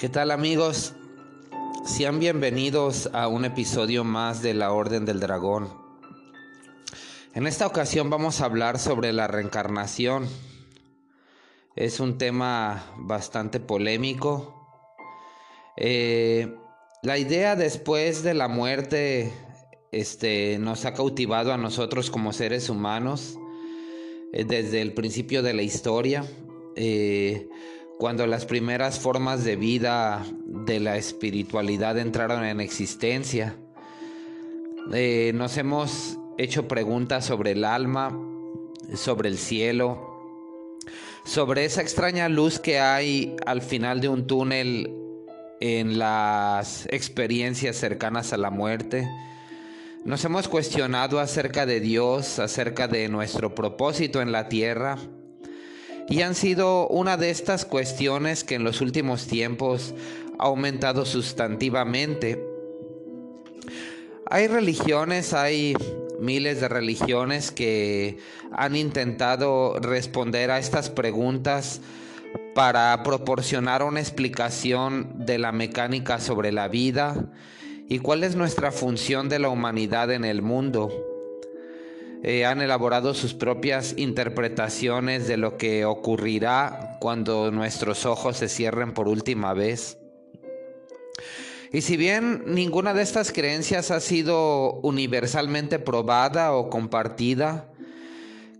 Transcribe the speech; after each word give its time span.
¿Qué 0.00 0.08
tal 0.08 0.30
amigos? 0.30 0.94
Sean 1.84 2.20
bienvenidos 2.20 3.10
a 3.12 3.28
un 3.28 3.44
episodio 3.44 4.02
más 4.02 4.40
de 4.40 4.54
la 4.54 4.72
Orden 4.72 5.04
del 5.04 5.20
Dragón. 5.20 5.68
En 7.34 7.46
esta 7.46 7.66
ocasión 7.66 8.08
vamos 8.08 8.40
a 8.40 8.46
hablar 8.46 8.78
sobre 8.78 9.12
la 9.12 9.26
reencarnación. 9.26 10.26
Es 11.76 12.00
un 12.00 12.16
tema 12.16 12.94
bastante 12.96 13.60
polémico. 13.60 14.88
Eh, 15.76 16.56
la 17.02 17.18
idea 17.18 17.54
después 17.54 18.22
de 18.22 18.32
la 18.32 18.48
muerte 18.48 19.30
este, 19.92 20.56
nos 20.58 20.86
ha 20.86 20.94
cautivado 20.94 21.52
a 21.52 21.58
nosotros 21.58 22.10
como 22.10 22.32
seres 22.32 22.70
humanos 22.70 23.36
eh, 24.32 24.44
desde 24.44 24.80
el 24.80 24.94
principio 24.94 25.42
de 25.42 25.52
la 25.52 25.60
historia. 25.60 26.24
Eh, 26.74 27.50
cuando 28.00 28.26
las 28.26 28.46
primeras 28.46 28.98
formas 28.98 29.44
de 29.44 29.56
vida 29.56 30.24
de 30.46 30.80
la 30.80 30.96
espiritualidad 30.96 31.98
entraron 31.98 32.46
en 32.46 32.62
existencia. 32.62 33.56
Eh, 34.94 35.32
nos 35.34 35.58
hemos 35.58 36.16
hecho 36.38 36.66
preguntas 36.66 37.26
sobre 37.26 37.50
el 37.50 37.62
alma, 37.62 38.18
sobre 38.94 39.28
el 39.28 39.36
cielo, 39.36 40.78
sobre 41.26 41.66
esa 41.66 41.82
extraña 41.82 42.30
luz 42.30 42.58
que 42.58 42.80
hay 42.80 43.36
al 43.44 43.60
final 43.60 44.00
de 44.00 44.08
un 44.08 44.26
túnel 44.26 44.90
en 45.60 45.98
las 45.98 46.86
experiencias 46.86 47.76
cercanas 47.76 48.32
a 48.32 48.38
la 48.38 48.48
muerte. 48.48 49.06
Nos 50.06 50.24
hemos 50.24 50.48
cuestionado 50.48 51.20
acerca 51.20 51.66
de 51.66 51.80
Dios, 51.80 52.38
acerca 52.38 52.88
de 52.88 53.10
nuestro 53.10 53.54
propósito 53.54 54.22
en 54.22 54.32
la 54.32 54.48
tierra 54.48 54.96
y 56.08 56.22
han 56.22 56.34
sido 56.34 56.88
una 56.88 57.16
de 57.16 57.30
estas 57.30 57.64
cuestiones 57.64 58.44
que 58.44 58.56
en 58.56 58.64
los 58.64 58.80
últimos 58.80 59.26
tiempos 59.26 59.94
ha 60.38 60.44
aumentado 60.44 61.04
sustantivamente. 61.04 62.44
Hay 64.26 64.46
religiones, 64.46 65.32
hay 65.34 65.74
miles 66.20 66.60
de 66.60 66.68
religiones 66.68 67.50
que 67.50 68.18
han 68.52 68.76
intentado 68.76 69.78
responder 69.80 70.50
a 70.50 70.58
estas 70.58 70.90
preguntas 70.90 71.80
para 72.54 73.02
proporcionar 73.02 73.82
una 73.82 74.00
explicación 74.00 75.24
de 75.26 75.38
la 75.38 75.52
mecánica 75.52 76.20
sobre 76.20 76.52
la 76.52 76.68
vida 76.68 77.30
y 77.88 77.98
cuál 77.98 78.22
es 78.22 78.36
nuestra 78.36 78.70
función 78.70 79.28
de 79.28 79.38
la 79.38 79.48
humanidad 79.48 80.12
en 80.12 80.24
el 80.24 80.42
mundo. 80.42 81.09
Eh, 82.22 82.44
han 82.44 82.60
elaborado 82.60 83.14
sus 83.14 83.32
propias 83.32 83.94
interpretaciones 83.96 85.26
de 85.26 85.38
lo 85.38 85.56
que 85.56 85.86
ocurrirá 85.86 86.98
cuando 87.00 87.50
nuestros 87.50 88.04
ojos 88.04 88.36
se 88.36 88.48
cierren 88.48 88.92
por 88.92 89.08
última 89.08 89.54
vez. 89.54 89.96
Y 91.72 91.82
si 91.82 91.96
bien 91.96 92.42
ninguna 92.46 92.94
de 92.94 93.02
estas 93.02 93.32
creencias 93.32 93.90
ha 93.90 94.00
sido 94.00 94.80
universalmente 94.82 95.78
probada 95.78 96.52
o 96.52 96.68
compartida, 96.68 97.70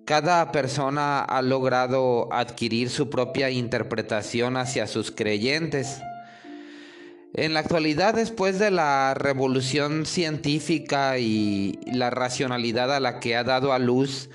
cada 0.05 0.53
persona 0.53 1.20
ha 1.20 1.42
logrado 1.42 2.33
adquirir 2.33 2.88
su 2.88 3.11
propia 3.11 3.50
interpretación 3.50 4.56
hacia 4.56 4.86
sus 4.86 5.11
creyentes. 5.11 6.00
En 7.34 7.55
la 7.55 7.61
actualidad, 7.61 8.14
después 8.14 8.59
de 8.59 8.73
la 8.73 9.14
revolución 9.14 10.05
científica 10.05 11.19
y 11.19 11.78
la 11.87 12.11
racionalidad 12.11 12.92
a 12.95 12.98
la 12.98 13.20
que 13.20 13.37
ha 13.37 13.45
dado 13.45 13.72
a 13.72 13.78
luz, 13.78 14.31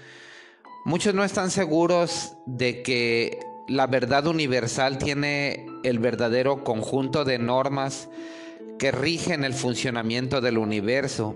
muchos 0.85 1.13
no 1.13 1.25
están 1.25 1.51
seguros 1.51 2.37
de 2.45 2.83
que 2.83 3.37
la 3.67 3.87
verdad 3.87 4.27
universal 4.27 4.97
tiene 4.97 5.65
el 5.83 5.99
verdadero 5.99 6.63
conjunto 6.63 7.25
de 7.25 7.37
normas 7.37 8.07
que 8.79 8.91
rigen 8.91 9.43
el 9.43 9.53
funcionamiento 9.53 10.39
del 10.39 10.57
universo. 10.57 11.35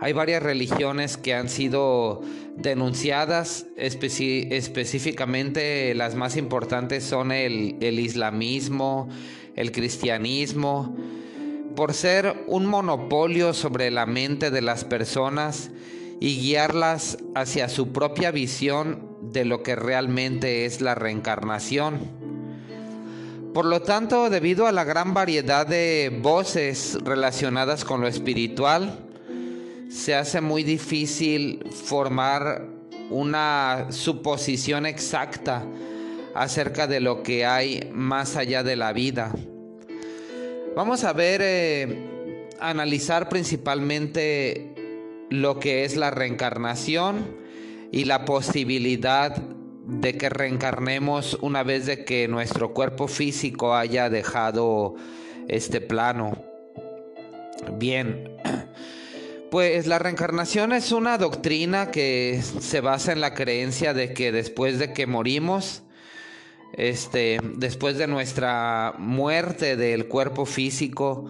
Hay 0.00 0.14
varias 0.14 0.42
religiones 0.42 1.16
que 1.16 1.34
han 1.34 1.48
sido 1.48 2.22
denunciadas, 2.56 3.66
específicamente 3.76 5.94
las 5.94 6.16
más 6.16 6.36
importantes 6.36 7.04
son 7.04 7.30
el, 7.30 7.76
islamismo, 7.80 9.08
el 9.56 9.72
cristianismo, 9.72 10.96
por 11.74 11.94
ser 11.94 12.44
un 12.46 12.66
monopolio 12.66 13.54
sobre 13.54 13.90
la 13.90 14.06
mente 14.06 14.50
de 14.50 14.62
las 14.62 14.84
personas 14.84 15.70
y 16.20 16.38
guiarlas 16.38 17.18
hacia 17.34 17.68
su 17.68 17.92
propia 17.92 18.30
visión 18.30 19.08
de 19.22 19.44
lo 19.44 19.62
que 19.62 19.74
realmente 19.74 20.66
es 20.66 20.80
la 20.80 20.94
reencarnación. 20.94 21.98
Por 23.54 23.66
lo 23.66 23.82
tanto, 23.82 24.30
debido 24.30 24.66
a 24.66 24.72
la 24.72 24.84
gran 24.84 25.14
variedad 25.14 25.66
de 25.66 26.16
voces 26.22 26.98
relacionadas 27.02 27.84
con 27.84 28.00
lo 28.00 28.08
espiritual, 28.08 29.00
se 29.90 30.14
hace 30.14 30.40
muy 30.40 30.62
difícil 30.62 31.62
formar 31.70 32.66
una 33.10 33.88
suposición 33.90 34.86
exacta 34.86 35.66
acerca 36.34 36.86
de 36.86 37.00
lo 37.00 37.22
que 37.22 37.44
hay 37.44 37.90
más 37.92 38.36
allá 38.36 38.62
de 38.62 38.76
la 38.76 38.92
vida. 38.92 39.32
Vamos 40.74 41.04
a 41.04 41.12
ver, 41.12 41.40
eh, 41.44 42.48
analizar 42.60 43.28
principalmente 43.28 44.72
lo 45.30 45.58
que 45.58 45.84
es 45.84 45.96
la 45.96 46.10
reencarnación 46.10 47.36
y 47.90 48.04
la 48.04 48.24
posibilidad 48.24 49.36
de 49.86 50.16
que 50.16 50.28
reencarnemos 50.28 51.38
una 51.40 51.62
vez 51.62 51.86
de 51.86 52.04
que 52.04 52.28
nuestro 52.28 52.72
cuerpo 52.72 53.08
físico 53.08 53.74
haya 53.74 54.08
dejado 54.08 54.94
este 55.48 55.80
plano. 55.80 56.42
Bien, 57.78 58.36
pues 59.50 59.86
la 59.86 59.98
reencarnación 59.98 60.72
es 60.72 60.92
una 60.92 61.18
doctrina 61.18 61.90
que 61.90 62.40
se 62.60 62.80
basa 62.80 63.12
en 63.12 63.20
la 63.20 63.34
creencia 63.34 63.92
de 63.92 64.14
que 64.14 64.32
después 64.32 64.78
de 64.78 64.92
que 64.92 65.06
morimos, 65.06 65.82
este, 66.72 67.38
después 67.56 67.98
de 67.98 68.06
nuestra 68.06 68.94
muerte 68.98 69.76
del 69.76 70.08
cuerpo 70.08 70.46
físico, 70.46 71.28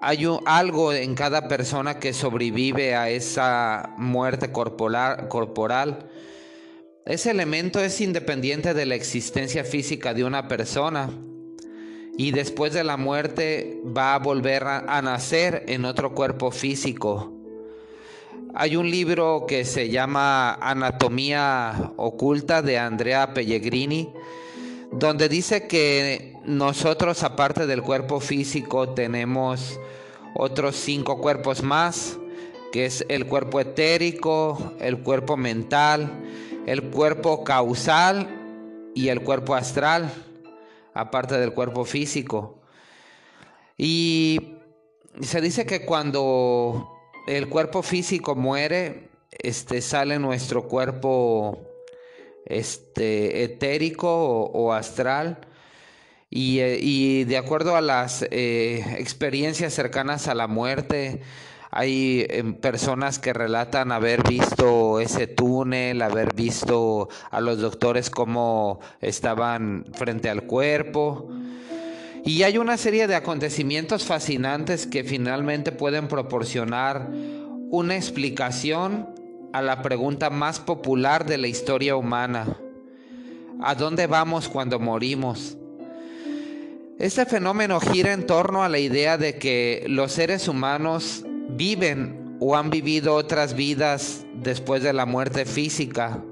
hay 0.00 0.26
algo 0.44 0.92
en 0.92 1.14
cada 1.14 1.48
persona 1.48 1.98
que 1.98 2.12
sobrevive 2.12 2.94
a 2.94 3.10
esa 3.10 3.94
muerte 3.96 4.52
corporal, 4.52 5.28
corporal. 5.28 6.08
Ese 7.04 7.30
elemento 7.30 7.80
es 7.80 8.00
independiente 8.00 8.74
de 8.74 8.86
la 8.86 8.94
existencia 8.94 9.64
física 9.64 10.14
de 10.14 10.24
una 10.24 10.46
persona 10.46 11.10
y 12.16 12.32
después 12.32 12.74
de 12.74 12.84
la 12.84 12.96
muerte 12.96 13.80
va 13.84 14.14
a 14.14 14.18
volver 14.18 14.64
a 14.64 15.02
nacer 15.02 15.64
en 15.68 15.84
otro 15.84 16.14
cuerpo 16.14 16.50
físico. 16.50 17.32
Hay 18.54 18.76
un 18.76 18.90
libro 18.90 19.44
que 19.46 19.64
se 19.64 19.88
llama 19.88 20.54
Anatomía 20.54 21.92
Oculta 21.96 22.62
de 22.62 22.78
Andrea 22.78 23.32
Pellegrini 23.34 24.12
donde 24.98 25.28
dice 25.28 25.68
que 25.68 26.36
nosotros 26.44 27.22
aparte 27.22 27.66
del 27.66 27.82
cuerpo 27.82 28.18
físico 28.18 28.88
tenemos 28.88 29.78
otros 30.34 30.74
cinco 30.74 31.20
cuerpos 31.20 31.62
más, 31.62 32.18
que 32.72 32.86
es 32.86 33.04
el 33.08 33.26
cuerpo 33.26 33.60
etérico, 33.60 34.72
el 34.80 34.98
cuerpo 34.98 35.36
mental, 35.36 36.10
el 36.66 36.90
cuerpo 36.90 37.44
causal 37.44 38.28
y 38.94 39.08
el 39.08 39.20
cuerpo 39.22 39.54
astral, 39.54 40.12
aparte 40.94 41.38
del 41.38 41.52
cuerpo 41.52 41.84
físico. 41.84 42.58
Y 43.76 44.56
se 45.20 45.40
dice 45.40 45.64
que 45.64 45.86
cuando 45.86 46.90
el 47.28 47.48
cuerpo 47.48 47.82
físico 47.82 48.34
muere, 48.34 49.10
este 49.30 49.80
sale 49.80 50.18
nuestro 50.18 50.66
cuerpo 50.66 51.67
este, 52.48 53.44
etérico 53.44 54.44
o, 54.44 54.72
astral. 54.72 55.38
Eh, 56.30 56.78
y, 56.82 57.24
de 57.24 57.36
acuerdo 57.36 57.76
a 57.76 57.80
las 57.80 58.26
eh, 58.30 58.84
experiencias 58.98 59.72
cercanas 59.72 60.28
a 60.28 60.34
la 60.34 60.46
muerte, 60.46 61.20
hay 61.70 62.26
em, 62.30 62.54
personas 62.54 63.18
que 63.18 63.32
relatan 63.32 63.92
haber 63.92 64.26
visto 64.26 65.00
ese 65.00 65.26
túnel, 65.26 66.02
haber 66.02 66.34
visto 66.34 67.08
a 67.30 67.40
los 67.40 67.60
doctores 67.60 68.10
cómo 68.10 68.80
estaban 69.00 69.84
frente 69.92 70.30
al 70.30 70.44
cuerpo. 70.44 71.28
Y 72.24 72.42
hay 72.42 72.58
una 72.58 72.76
serie 72.76 73.06
de 73.06 73.14
acontecimientos 73.14 74.04
fascinantes 74.04 74.86
que 74.86 75.04
finalmente 75.04 75.72
pueden 75.72 76.08
proporcionar 76.08 77.08
una 77.70 77.96
explicación 77.96 79.17
a 79.58 79.62
la 79.62 79.82
pregunta 79.82 80.30
más 80.30 80.60
popular 80.60 81.26
de 81.26 81.36
la 81.36 81.48
historia 81.48 81.96
humana. 81.96 82.46
¿A 83.60 83.74
dónde 83.74 84.06
vamos 84.06 84.48
cuando 84.48 84.78
morimos? 84.78 85.58
Este 87.00 87.26
fenómeno 87.26 87.80
gira 87.80 88.12
en 88.12 88.24
torno 88.24 88.62
a 88.62 88.68
la 88.68 88.78
idea 88.78 89.18
de 89.18 89.36
que 89.36 89.84
los 89.88 90.12
seres 90.12 90.46
humanos 90.46 91.24
viven 91.50 92.36
o 92.38 92.56
han 92.56 92.70
vivido 92.70 93.16
otras 93.16 93.54
vidas 93.54 94.24
después 94.32 94.84
de 94.84 94.92
la 94.92 95.06
muerte 95.06 95.44
física. 95.44 96.22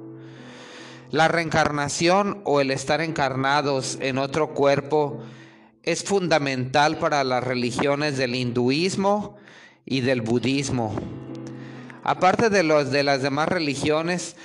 La 1.11 1.27
reencarnación 1.27 2.43
o 2.45 2.61
el 2.61 2.71
estar 2.71 3.01
encarnados 3.01 3.99
en 4.01 4.19
otro 4.19 4.55
cuerpo 4.55 5.19
es 5.83 6.05
fundamental 6.05 6.99
para 6.99 7.25
las 7.25 7.43
religiones 7.43 8.19
del 8.19 8.37
hinduismo 8.37 9.37
y 9.85 10.03
del 10.03 10.21
budismo. 10.21 10.95
Aparte 12.09 12.51
de 12.51 12.63
los 12.63 12.93
de 12.93 13.03
las 13.03 13.21
demás 13.21 13.49
religiones, 13.49 14.37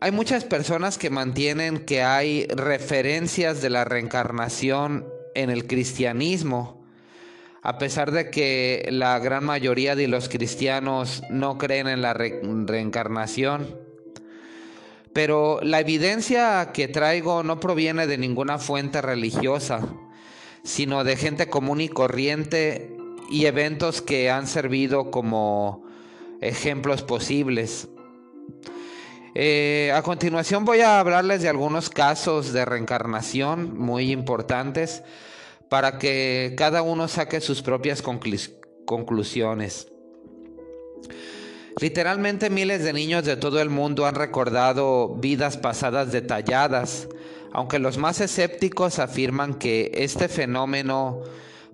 hay 0.00 0.10
muchas 0.10 0.44
personas 0.44 0.98
que 0.98 1.08
mantienen 1.08 1.84
que 1.84 2.02
hay 2.02 2.48
referencias 2.48 3.62
de 3.62 3.70
la 3.70 3.84
reencarnación 3.84 5.06
en 5.36 5.50
el 5.50 5.68
cristianismo, 5.68 6.84
a 7.62 7.78
pesar 7.78 8.10
de 8.10 8.28
que 8.28 8.88
la 8.90 9.20
gran 9.20 9.44
mayoría 9.44 9.94
de 9.94 10.08
los 10.08 10.28
cristianos 10.28 11.22
no 11.30 11.58
creen 11.58 11.86
en 11.86 12.02
la 12.02 12.12
reencarnación. 12.12 13.78
Pero 15.12 15.60
la 15.62 15.78
evidencia 15.78 16.72
que 16.72 16.88
traigo 16.88 17.44
no 17.44 17.60
proviene 17.60 18.08
de 18.08 18.18
ninguna 18.18 18.58
fuente 18.58 19.00
religiosa, 19.00 19.80
sino 20.64 21.04
de 21.04 21.16
gente 21.16 21.48
común 21.48 21.80
y 21.80 21.88
corriente 21.88 22.96
y 23.30 23.46
eventos 23.46 24.02
que 24.02 24.28
han 24.28 24.48
servido 24.48 25.12
como 25.12 25.83
ejemplos 26.44 27.02
posibles. 27.02 27.88
Eh, 29.34 29.90
a 29.92 30.02
continuación 30.02 30.64
voy 30.64 30.80
a 30.80 31.00
hablarles 31.00 31.42
de 31.42 31.48
algunos 31.48 31.90
casos 31.90 32.52
de 32.52 32.64
reencarnación 32.64 33.76
muy 33.76 34.12
importantes 34.12 35.02
para 35.68 35.98
que 35.98 36.54
cada 36.56 36.82
uno 36.82 37.08
saque 37.08 37.40
sus 37.40 37.62
propias 37.62 38.00
conclusiones. 38.00 39.88
Literalmente 41.80 42.50
miles 42.50 42.84
de 42.84 42.92
niños 42.92 43.24
de 43.24 43.36
todo 43.36 43.60
el 43.60 43.70
mundo 43.70 44.06
han 44.06 44.14
recordado 44.14 45.16
vidas 45.16 45.56
pasadas 45.56 46.12
detalladas, 46.12 47.08
aunque 47.52 47.80
los 47.80 47.98
más 47.98 48.20
escépticos 48.20 49.00
afirman 49.00 49.54
que 49.54 49.90
este 49.94 50.28
fenómeno 50.28 51.22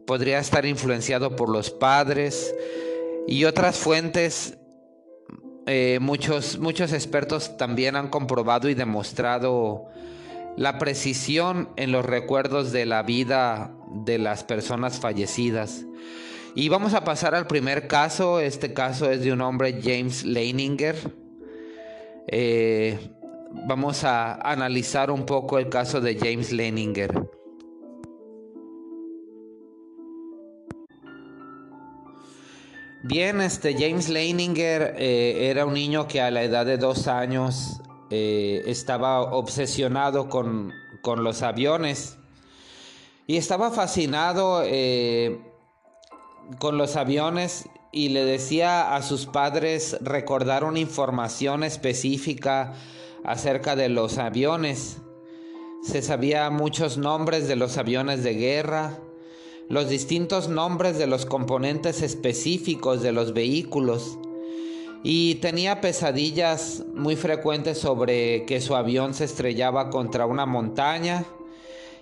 podría 0.07 0.39
estar 0.39 0.65
influenciado 0.65 1.37
por 1.37 1.51
los 1.51 1.71
padres 1.71 2.55
y 3.29 3.45
otras 3.45 3.77
fuentes 3.77 4.57
eh, 5.73 6.01
muchos, 6.01 6.59
muchos 6.59 6.93
expertos 6.93 7.57
también 7.57 7.95
han 7.95 8.09
comprobado 8.09 8.69
y 8.69 8.75
demostrado 8.75 9.87
la 10.57 10.79
precisión 10.79 11.69
en 11.77 11.93
los 11.93 12.05
recuerdos 12.05 12.73
de 12.73 12.87
la 12.87 13.05
vida 13.05 13.73
de 14.05 14.19
las 14.19 14.43
personas 14.43 14.99
fallecidas. 14.99 15.87
Y 16.57 16.69
vamos 16.71 16.93
a 16.95 17.05
pasar 17.05 17.37
al 17.37 17.47
primer 17.47 17.87
caso. 17.87 18.41
Este 18.41 18.75
caso 18.75 19.09
es 19.13 19.23
de 19.23 19.33
un 19.33 19.43
hombre, 19.43 19.81
James 19.81 20.25
Leininger. 20.25 20.97
Eh, 22.27 22.99
vamos 23.69 24.03
a 24.03 24.35
analizar 24.41 25.13
un 25.13 25.25
poco 25.25 25.57
el 25.61 25.69
caso 25.69 26.01
de 26.01 26.19
James 26.19 26.51
Leininger. 26.51 27.40
Bien, 33.03 33.41
este 33.41 33.73
James 33.79 34.11
Leininger 34.11 34.95
eh, 34.99 35.49
era 35.49 35.65
un 35.65 35.73
niño 35.73 36.07
que 36.07 36.21
a 36.21 36.31
la 36.31 36.43
edad 36.43 36.67
de 36.67 36.77
dos 36.77 37.09
años 37.09 37.81
eh, 38.11 38.63
estaba 38.67 39.23
obsesionado 39.23 40.29
con, 40.29 40.75
los 41.17 41.43
aviones 41.43 42.19
y 43.27 43.39
estaba 43.39 43.71
fascinado 43.71 44.63
eh, 44.67 45.41
con 46.59 46.77
los 46.77 46.97
aviones 46.97 47.71
y 47.91 48.11
le 48.11 48.27
decía 48.27 48.95
a 48.95 49.03
sus 49.03 49.25
padres 49.25 49.97
recordar 50.03 50.63
una 50.65 50.81
información 50.81 51.65
específica 51.65 52.75
acerca 53.25 53.77
de 53.77 53.89
los 53.89 54.19
aviones. 54.19 54.99
Se 55.83 56.03
sabía 56.03 56.51
muchos 56.51 56.99
nombres 56.99 57.49
de 57.49 57.57
los 57.57 57.79
aviones 57.79 58.23
de 58.23 58.35
guerra, 58.35 58.99
los 59.71 59.89
distintos 59.89 60.49
nombres 60.49 60.99
de 60.99 61.07
los 61.07 61.27
componentes 61.27 62.03
específicos 62.03 63.03
de 63.03 63.13
los 63.13 63.33
vehículos 63.33 64.19
y 65.05 65.37
tenía 65.37 65.81
pesadillas 65.81 66.83
muy 66.93 67.15
frecuentes 67.15 67.79
sobre 67.79 68.45
que 68.47 68.61
su 68.61 68.75
avión 68.75 69.15
se 69.15 69.25
estrellaba 69.25 69.89
contra 69.89 70.27
una 70.27 70.45
montaña 70.45 71.25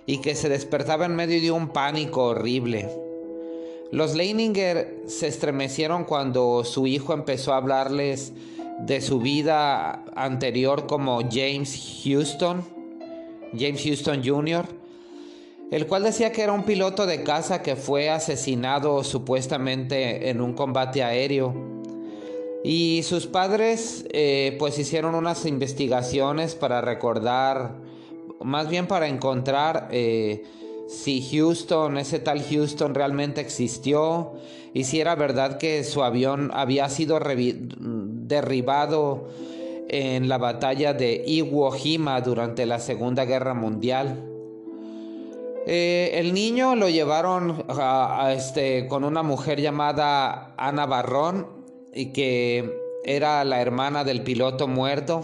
y 0.07 0.17
que 0.17 0.33
se 0.33 0.49
despertaba 0.49 1.05
en 1.05 1.15
medio 1.15 1.39
de 1.39 1.51
un 1.51 1.69
pánico 1.69 2.25
horrible. 2.25 2.89
Los 3.91 4.15
Leininger 4.15 5.03
se 5.05 5.27
estremecieron 5.27 6.05
cuando 6.05 6.63
su 6.63 6.87
hijo 6.87 7.13
empezó 7.13 7.53
a 7.53 7.57
hablarles 7.57 8.33
de 8.79 8.99
su 8.99 9.19
vida 9.19 10.05
anterior 10.15 10.87
como 10.87 11.21
James 11.29 12.01
Houston, 12.03 12.63
James 13.53 13.83
Houston 13.83 14.23
Jr., 14.25 14.78
el 15.71 15.85
cual 15.85 16.03
decía 16.03 16.31
que 16.31 16.41
era 16.41 16.53
un 16.53 16.63
piloto 16.63 17.05
de 17.05 17.23
caza 17.23 17.61
que 17.61 17.75
fue 17.75 18.09
asesinado 18.09 19.03
supuestamente 19.03 20.29
en 20.29 20.41
un 20.41 20.53
combate 20.53 21.03
aéreo. 21.03 21.53
Y 22.63 23.01
sus 23.03 23.27
padres 23.27 24.05
eh, 24.11 24.55
pues 24.59 24.79
hicieron 24.79 25.15
unas 25.15 25.45
investigaciones 25.45 26.55
para 26.55 26.81
recordar, 26.81 27.75
más 28.41 28.69
bien 28.69 28.87
para 28.87 29.07
encontrar 29.07 29.87
eh, 29.91 30.43
si 30.89 31.21
Houston, 31.21 31.97
ese 31.97 32.19
tal 32.19 32.43
Houston 32.43 32.95
realmente 32.95 33.39
existió 33.39 34.33
y 34.73 34.85
si 34.85 34.99
era 34.99 35.15
verdad 35.15 35.57
que 35.57 35.83
su 35.83 36.03
avión 36.03 36.51
había 36.53 36.89
sido 36.89 37.19
derribado 37.19 39.29
en 39.87 40.27
la 40.27 40.37
batalla 40.37 40.93
de 40.93 41.23
Iwo 41.25 41.71
Jima 41.71 42.19
durante 42.21 42.65
la 42.65 42.79
Segunda 42.79 43.25
Guerra 43.25 43.53
Mundial. 43.53 44.28
Eh, 45.71 46.17
el 46.19 46.33
niño 46.33 46.75
lo 46.75 46.89
llevaron 46.89 47.63
este, 48.31 48.87
con 48.87 49.03
una 49.03 49.21
mujer 49.21 49.61
llamada 49.61 50.55
Ana 50.57 50.87
Barrón 50.87 51.45
y 51.93 52.07
que 52.07 52.75
era 53.03 53.43
la 53.43 53.61
hermana 53.61 54.03
del 54.03 54.23
piloto 54.23 54.67
muerto. 54.67 55.23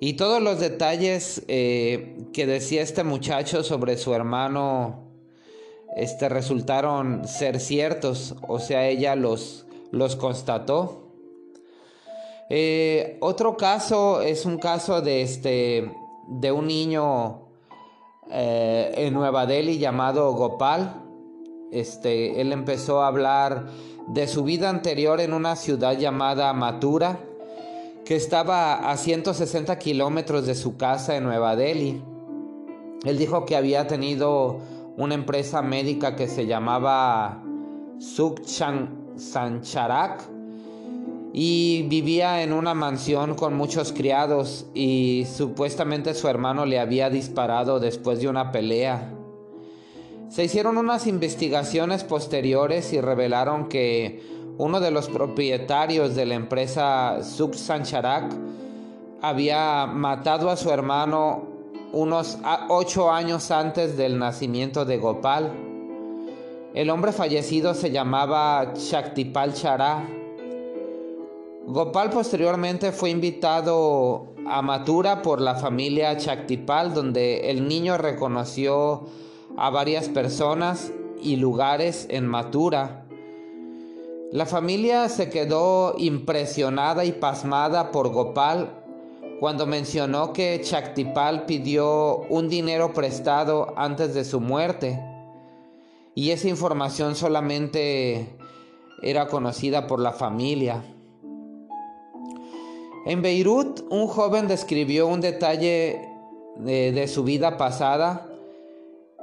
Y 0.00 0.14
todos 0.14 0.42
los 0.42 0.58
detalles 0.58 1.44
eh, 1.46 2.16
que 2.32 2.44
decía 2.44 2.82
este 2.82 3.04
muchacho 3.04 3.62
sobre 3.62 3.96
su 3.98 4.12
hermano 4.12 5.12
este, 5.94 6.28
resultaron 6.28 7.28
ser 7.28 7.60
ciertos, 7.60 8.34
o 8.48 8.58
sea, 8.58 8.88
ella 8.88 9.14
los, 9.14 9.66
los 9.92 10.16
constató. 10.16 11.06
Eh, 12.50 13.16
otro 13.20 13.56
caso 13.56 14.22
es 14.22 14.44
un 14.44 14.58
caso 14.58 15.02
de, 15.02 15.22
este, 15.22 15.88
de 16.26 16.50
un 16.50 16.66
niño 16.66 17.51
eh, 18.32 18.92
en 18.96 19.14
Nueva 19.14 19.46
Delhi 19.46 19.78
llamado 19.78 20.32
Gopal. 20.32 21.02
Este, 21.70 22.40
él 22.40 22.52
empezó 22.52 23.02
a 23.02 23.08
hablar 23.08 23.66
de 24.08 24.26
su 24.26 24.42
vida 24.44 24.68
anterior 24.68 25.20
en 25.20 25.32
una 25.32 25.54
ciudad 25.56 25.96
llamada 25.98 26.52
Mathura, 26.52 27.20
que 28.04 28.16
estaba 28.16 28.90
a 28.90 28.96
160 28.96 29.78
kilómetros 29.78 30.46
de 30.46 30.54
su 30.54 30.76
casa 30.76 31.16
en 31.16 31.24
Nueva 31.24 31.56
Delhi. 31.56 32.02
Él 33.04 33.18
dijo 33.18 33.44
que 33.44 33.56
había 33.56 33.86
tenido 33.86 34.58
una 34.96 35.14
empresa 35.14 35.62
médica 35.62 36.16
que 36.16 36.26
se 36.26 36.46
llamaba 36.46 37.42
Sukhchan 37.98 39.12
Sancharak 39.16 40.31
y 41.32 41.84
vivía 41.88 42.42
en 42.42 42.52
una 42.52 42.74
mansión 42.74 43.34
con 43.34 43.54
muchos 43.54 43.92
criados 43.92 44.66
y 44.74 45.26
supuestamente 45.34 46.12
su 46.12 46.28
hermano 46.28 46.66
le 46.66 46.78
había 46.78 47.08
disparado 47.08 47.80
después 47.80 48.20
de 48.20 48.28
una 48.28 48.52
pelea. 48.52 49.14
Se 50.28 50.44
hicieron 50.44 50.76
unas 50.76 51.06
investigaciones 51.06 52.04
posteriores 52.04 52.92
y 52.92 53.00
revelaron 53.00 53.68
que 53.68 54.22
uno 54.58 54.80
de 54.80 54.90
los 54.90 55.08
propietarios 55.08 56.14
de 56.14 56.26
la 56.26 56.34
empresa 56.34 57.22
Suk 57.22 57.54
Sancharak 57.54 58.30
había 59.22 59.86
matado 59.86 60.50
a 60.50 60.56
su 60.56 60.70
hermano 60.70 61.48
unos 61.92 62.38
ocho 62.68 63.10
años 63.10 63.50
antes 63.50 63.96
del 63.96 64.18
nacimiento 64.18 64.84
de 64.84 64.98
Gopal. 64.98 65.52
El 66.74 66.90
hombre 66.90 67.12
fallecido 67.12 67.74
se 67.74 67.90
llamaba 67.90 68.72
Shaktipal 68.74 69.54
Chara 69.54 70.06
Gopal 71.66 72.10
posteriormente 72.10 72.90
fue 72.90 73.10
invitado 73.10 74.34
a 74.46 74.62
Mathura 74.62 75.22
por 75.22 75.40
la 75.40 75.54
familia 75.54 76.16
Chaktipal, 76.16 76.92
donde 76.92 77.50
el 77.50 77.68
niño 77.68 77.96
reconoció 77.98 79.06
a 79.56 79.70
varias 79.70 80.08
personas 80.08 80.92
y 81.22 81.36
lugares 81.36 82.06
en 82.10 82.26
Mathura. 82.26 83.06
La 84.32 84.44
familia 84.44 85.08
se 85.08 85.30
quedó 85.30 85.94
impresionada 85.98 87.04
y 87.04 87.12
pasmada 87.12 87.92
por 87.92 88.08
Gopal 88.08 88.82
cuando 89.38 89.64
mencionó 89.64 90.32
que 90.32 90.60
Chaktipal 90.62 91.46
pidió 91.46 92.16
un 92.28 92.48
dinero 92.48 92.92
prestado 92.92 93.72
antes 93.76 94.14
de 94.14 94.24
su 94.24 94.40
muerte. 94.40 95.00
Y 96.14 96.30
esa 96.30 96.48
información 96.48 97.14
solamente 97.14 98.36
era 99.00 99.28
conocida 99.28 99.86
por 99.86 100.00
la 100.00 100.12
familia. 100.12 100.91
En 103.04 103.20
Beirut, 103.20 103.80
un 103.90 104.06
joven 104.06 104.46
describió 104.46 105.08
un 105.08 105.20
detalle 105.20 106.08
de, 106.56 107.08
su 107.08 107.24
vida 107.24 107.56
pasada 107.56 108.28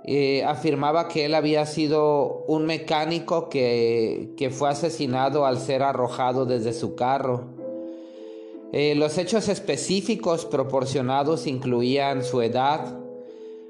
eh, 0.06 0.44
afirmaba 0.44 1.08
que 1.08 1.26
él 1.26 1.36
había 1.36 1.66
sido 1.66 2.46
un 2.48 2.66
mecánico 2.66 3.50
que, 3.50 4.52
fue 4.52 4.70
asesinado 4.70 5.46
al 5.46 5.60
ser 5.60 5.84
arrojado 5.84 6.46
desde 6.46 6.74
su 6.74 6.96
carro. 6.96 7.48
Eh, 8.72 8.96
los 8.96 9.18
hechos 9.18 9.50
específicos 9.50 10.46
proporcionados 10.46 11.48
incluían 11.48 12.24
su 12.24 12.42
edad, 12.42 12.98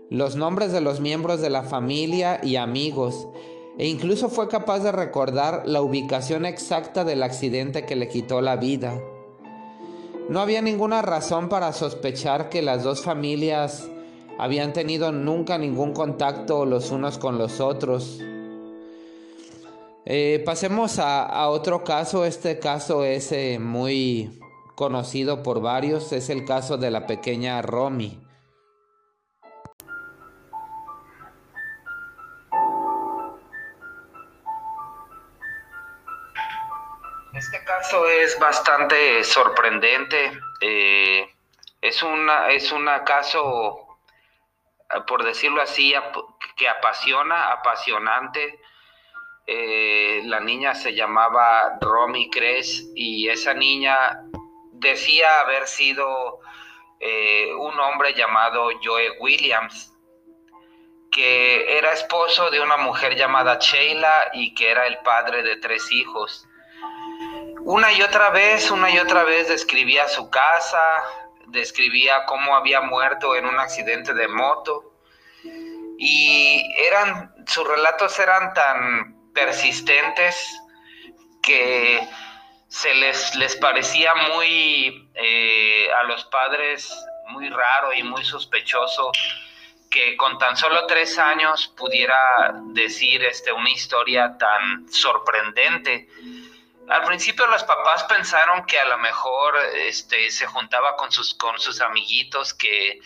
los 0.09 0.35
nombres 0.35 0.71
de 0.71 0.81
los 0.81 0.99
miembros 0.99 1.41
de 1.41 1.49
la 1.49 1.63
familia 1.63 2.39
y 2.43 2.55
amigos, 2.57 3.27
e 3.77 3.87
incluso 3.87 4.29
fue 4.29 4.47
capaz 4.47 4.79
de 4.79 4.91
recordar 4.91 5.63
la 5.65 5.81
ubicación 5.81 6.45
exacta 6.45 7.05
del 7.05 7.23
accidente 7.23 7.85
que 7.85 7.95
le 7.95 8.07
quitó 8.07 8.41
la 8.41 8.55
vida. 8.55 8.99
No 10.29 10.41
había 10.41 10.61
ninguna 10.61 11.01
razón 11.01 11.49
para 11.49 11.73
sospechar 11.73 12.49
que 12.49 12.61
las 12.61 12.83
dos 12.83 13.01
familias 13.01 13.89
habían 14.37 14.73
tenido 14.73 15.11
nunca 15.11 15.57
ningún 15.57 15.91
contacto 15.91 16.67
los 16.67 16.91
unos 16.91 17.17
con 17.17 17.39
los 17.39 17.59
otros. 17.59 18.21
Eh, 20.05 20.43
pasemos 20.45 20.99
a, 20.99 21.49
otro 21.49 21.83
caso. 21.83 22.25
Este 22.25 22.59
caso 22.59 23.03
es 23.03 23.31
eh, 23.31 23.57
muy 23.59 24.39
conocido 24.75 25.41
por 25.41 25.61
varios. 25.61 26.13
Es 26.13 26.29
el 26.29 26.45
caso 26.45 26.77
de 26.77 26.91
la 26.91 27.07
pequeña 27.07 27.63
Romy. 27.63 28.19
Es 38.39 38.45
bastante 38.45 39.23
sorprendente. 39.23 40.31
Eh, 40.61 41.29
es, 41.81 42.01
una, 42.03 42.49
es 42.49 42.71
un 42.71 42.85
caso 43.05 43.85
por 45.07 45.23
decirlo 45.23 45.61
así, 45.61 45.93
que 46.55 46.67
apasiona, 46.67 47.51
apasionante. 47.51 48.59
Eh, 49.45 50.21
la 50.25 50.39
niña 50.39 50.73
se 50.73 50.95
llamaba 50.95 51.77
Romy 51.81 52.29
Cres 52.29 52.89
y 52.95 53.29
esa 53.29 53.53
niña 53.53 54.23
decía 54.73 55.41
haber 55.41 55.67
sido 55.67 56.39
eh, 56.99 57.53
un 57.53 57.79
hombre 57.79 58.13
llamado 58.13 58.69
Joe 58.83 59.17
Williams, 59.19 59.93
que 61.11 61.77
era 61.77 61.91
esposo 61.91 62.49
de 62.49 62.59
una 62.59 62.77
mujer 62.77 63.15
llamada 63.15 63.59
Sheila 63.59 64.31
y 64.33 64.53
que 64.55 64.71
era 64.71 64.87
el 64.87 64.97
padre 64.99 65.43
de 65.43 65.57
tres 65.57 65.91
hijos. 65.91 66.48
Una 67.71 67.91
y 67.91 68.01
otra 68.01 68.31
vez, 68.31 68.71
una 68.71 68.89
y 68.89 68.97
otra 68.97 69.23
vez 69.23 69.47
describía 69.47 70.07
su 70.07 70.31
casa, 70.31 70.81
describía 71.49 72.25
cómo 72.25 72.55
había 72.55 72.81
muerto 72.81 73.35
en 73.35 73.45
un 73.45 73.59
accidente 73.59 74.15
de 74.15 74.27
moto 74.27 74.95
y 75.99 76.65
eran 76.87 77.31
sus 77.45 77.67
relatos 77.67 78.17
eran 78.17 78.55
tan 78.55 79.31
persistentes 79.35 80.49
que 81.43 82.01
se 82.69 82.91
les, 82.95 83.35
les 83.35 83.55
parecía 83.57 84.15
muy 84.15 85.07
eh, 85.13 85.89
a 85.93 86.01
los 86.05 86.25
padres 86.25 86.91
muy 87.27 87.49
raro 87.49 87.93
y 87.93 88.01
muy 88.01 88.25
sospechoso 88.25 89.11
que 89.91 90.17
con 90.17 90.39
tan 90.39 90.57
solo 90.57 90.87
tres 90.87 91.19
años 91.19 91.71
pudiera 91.77 92.51
decir 92.73 93.23
este, 93.23 93.51
una 93.51 93.69
historia 93.69 94.35
tan 94.39 94.91
sorprendente. 94.91 96.07
Al 96.89 97.03
principio 97.03 97.45
los 97.45 97.63
papás 97.63 98.03
pensaron 98.05 98.65
que 98.65 98.79
a 98.79 98.85
lo 98.85 98.97
mejor 98.97 99.55
este, 99.75 100.31
se 100.31 100.47
juntaba 100.47 100.95
con 100.95 101.11
sus, 101.11 101.35
con 101.35 101.59
sus 101.59 101.81
amiguitos 101.81 102.53
que, 102.53 102.99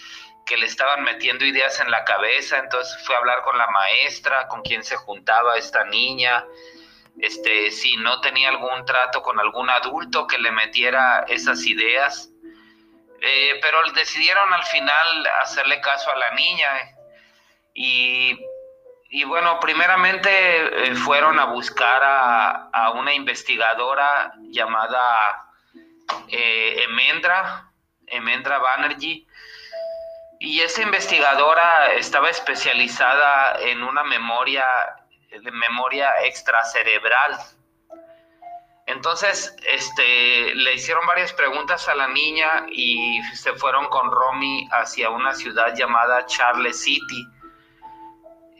le 0.58 0.66
estaban 0.68 1.04
metiendo 1.04 1.46
ideas 1.46 1.80
en 1.80 1.90
la 1.90 2.04
cabeza, 2.06 2.60
entonces 2.60 2.96
fue 3.06 3.16
a 3.16 3.18
hablar 3.18 3.42
con 3.42 3.58
la 3.58 3.68
maestra, 3.68 4.48
con 4.48 4.62
quien 4.62 4.84
se 4.84 4.96
juntaba 4.96 5.58
esta 5.58 5.84
niña, 5.86 6.46
este, 7.20 7.72
si 7.72 7.98
no 7.98 8.22
tenía 8.22 8.50
algún 8.50 8.86
trato 8.86 9.24
con 9.24 9.40
algún 9.40 9.70
adulto 9.72 10.28
que 10.28 10.38
le 10.38 10.52
metiera 10.52 11.26
esas 11.28 11.66
ideas. 11.66 12.30
Eh, 13.22 13.60
pero 13.62 13.80
decidieron 13.94 14.54
al 14.54 14.64
final 14.64 15.28
hacerle 15.42 15.82
caso 15.82 16.12
a 16.12 16.18
la 16.18 16.32
niña 16.32 16.70
y 17.74 18.38
y 19.16 19.26
bueno, 19.26 19.60
primeramente 19.60 20.88
eh, 20.88 20.96
fueron 20.96 21.40
a 21.40 21.46
buscar 21.46 22.02
a, 22.04 22.90
una 22.96 23.14
investigadora 23.14 24.34
llamada 24.50 25.52
eh, 26.30 26.84
Emendra, 26.84 27.72
Emendra 28.08 28.58
Banerjee. 28.58 29.28
Y 30.40 30.62
esa 30.62 30.82
investigadora 30.82 31.94
estaba 31.94 32.32
especializada 32.32 33.60
en 33.60 33.84
una 33.84 34.04
memoria, 34.04 34.66
de 35.30 35.52
memoria 35.52 36.10
extracerebral. 36.24 37.38
Entonces, 38.88 39.56
este, 39.68 40.56
le 40.56 40.74
hicieron 40.74 41.06
varias 41.06 41.32
preguntas 41.34 41.88
a 41.88 41.94
la 41.94 42.08
niña 42.08 42.66
y 42.72 43.22
se 43.36 43.54
fueron 43.54 43.90
con 43.90 44.10
Romy 44.10 44.68
hacia 44.72 45.12
una 45.12 45.36
ciudad 45.36 45.76
llamada 45.76 46.26
Charles 46.26 46.82
City 46.82 47.28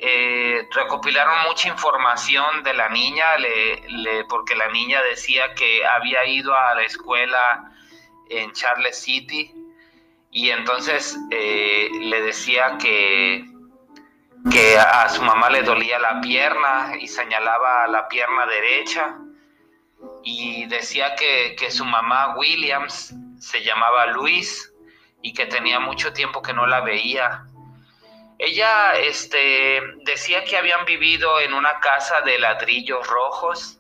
eh, 0.06 0.68
recopilaron 0.70 1.44
mucha 1.48 1.70
información 1.70 2.62
de 2.64 2.74
la 2.74 2.90
niña, 2.90 3.24
porque 4.28 4.54
la 4.54 4.68
niña 4.68 5.02
decía 5.02 5.54
que 5.54 5.86
había 5.86 6.26
ido 6.26 6.54
a 6.54 6.76
la 6.76 6.84
escuela 6.84 7.72
en 8.30 8.52
Charles 8.52 8.98
City 9.02 9.54
y 10.30 10.50
entonces 10.50 11.18
eh, 11.32 11.90
le 12.02 12.22
decía 12.22 12.78
que, 12.82 13.46
que 14.52 14.78
a 14.78 15.08
su 15.08 15.22
mamá 15.22 15.50
le 15.50 15.64
dolía 15.64 15.98
la 16.00 16.20
pierna 16.20 16.98
y 17.00 17.08
señalaba 17.08 17.88
la 17.88 18.10
pierna 18.10 18.46
derecha 18.46 19.16
y 20.22 20.66
decía 20.66 21.16
que, 21.16 21.56
que 21.58 21.72
su 21.72 21.86
mamá 21.86 22.36
Williams 22.36 23.14
se 23.40 23.64
llamaba 23.64 24.08
Luis 24.08 24.70
y 25.22 25.34
que 25.34 25.46
tenía 25.46 25.80
mucho 25.80 26.12
tiempo 26.12 26.42
que 26.42 26.52
no 26.52 26.68
la 26.68 26.82
veía 26.82 27.46
ella 28.46 28.96
este, 28.96 29.82
decía 30.04 30.44
que 30.44 30.58
habían 30.58 30.84
vivido 30.84 31.40
en 31.40 31.54
una 31.54 31.80
casa 31.80 32.20
de 32.22 32.38
ladrillos 32.38 33.08
rojos 33.08 33.80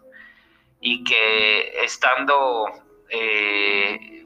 y 0.79 1.03
que 1.03 1.84
estando, 1.84 2.72
eh, 3.10 4.24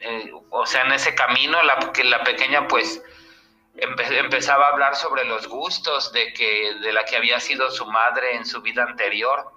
eh, 0.00 0.32
o 0.50 0.66
sea, 0.66 0.82
en 0.82 0.92
ese 0.92 1.14
camino, 1.14 1.62
la, 1.62 1.78
que 1.94 2.04
la 2.04 2.22
pequeña 2.22 2.68
pues 2.68 3.02
empezaba 3.76 4.66
a 4.66 4.72
hablar 4.72 4.94
sobre 4.94 5.24
los 5.24 5.48
gustos 5.48 6.12
de, 6.12 6.34
que, 6.34 6.74
de 6.82 6.92
la 6.92 7.06
que 7.06 7.16
había 7.16 7.40
sido 7.40 7.70
su 7.70 7.86
madre 7.86 8.34
en 8.34 8.44
su 8.44 8.60
vida 8.60 8.82
anterior. 8.82 9.52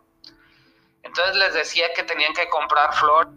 Entonces 1.04 1.36
les 1.36 1.54
decía 1.54 1.92
que 1.94 2.04
tenían 2.04 2.34
que 2.34 2.48
comprar 2.48 2.94
flores 2.94 3.34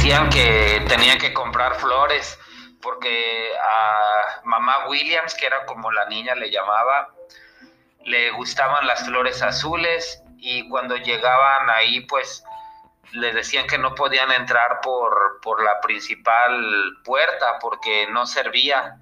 decían 0.00 0.30
que 0.30 0.82
tenía 0.88 1.18
que 1.18 1.34
comprar 1.34 1.74
flores 1.74 2.38
porque 2.80 3.52
a 3.62 4.40
mamá 4.44 4.88
Williams, 4.88 5.34
que 5.34 5.44
era 5.44 5.66
como 5.66 5.90
la 5.90 6.06
niña 6.06 6.34
le 6.34 6.50
llamaba, 6.50 7.14
le 8.06 8.30
gustaban 8.30 8.86
las 8.86 9.04
flores 9.04 9.42
azules 9.42 10.22
y 10.38 10.66
cuando 10.70 10.96
llegaban 10.96 11.68
ahí 11.68 12.00
pues 12.06 12.42
le 13.12 13.34
decían 13.34 13.66
que 13.66 13.76
no 13.76 13.94
podían 13.94 14.32
entrar 14.32 14.80
por, 14.80 15.38
por 15.42 15.62
la 15.62 15.78
principal 15.82 16.96
puerta 17.04 17.58
porque 17.60 18.06
no 18.10 18.24
servía. 18.24 18.96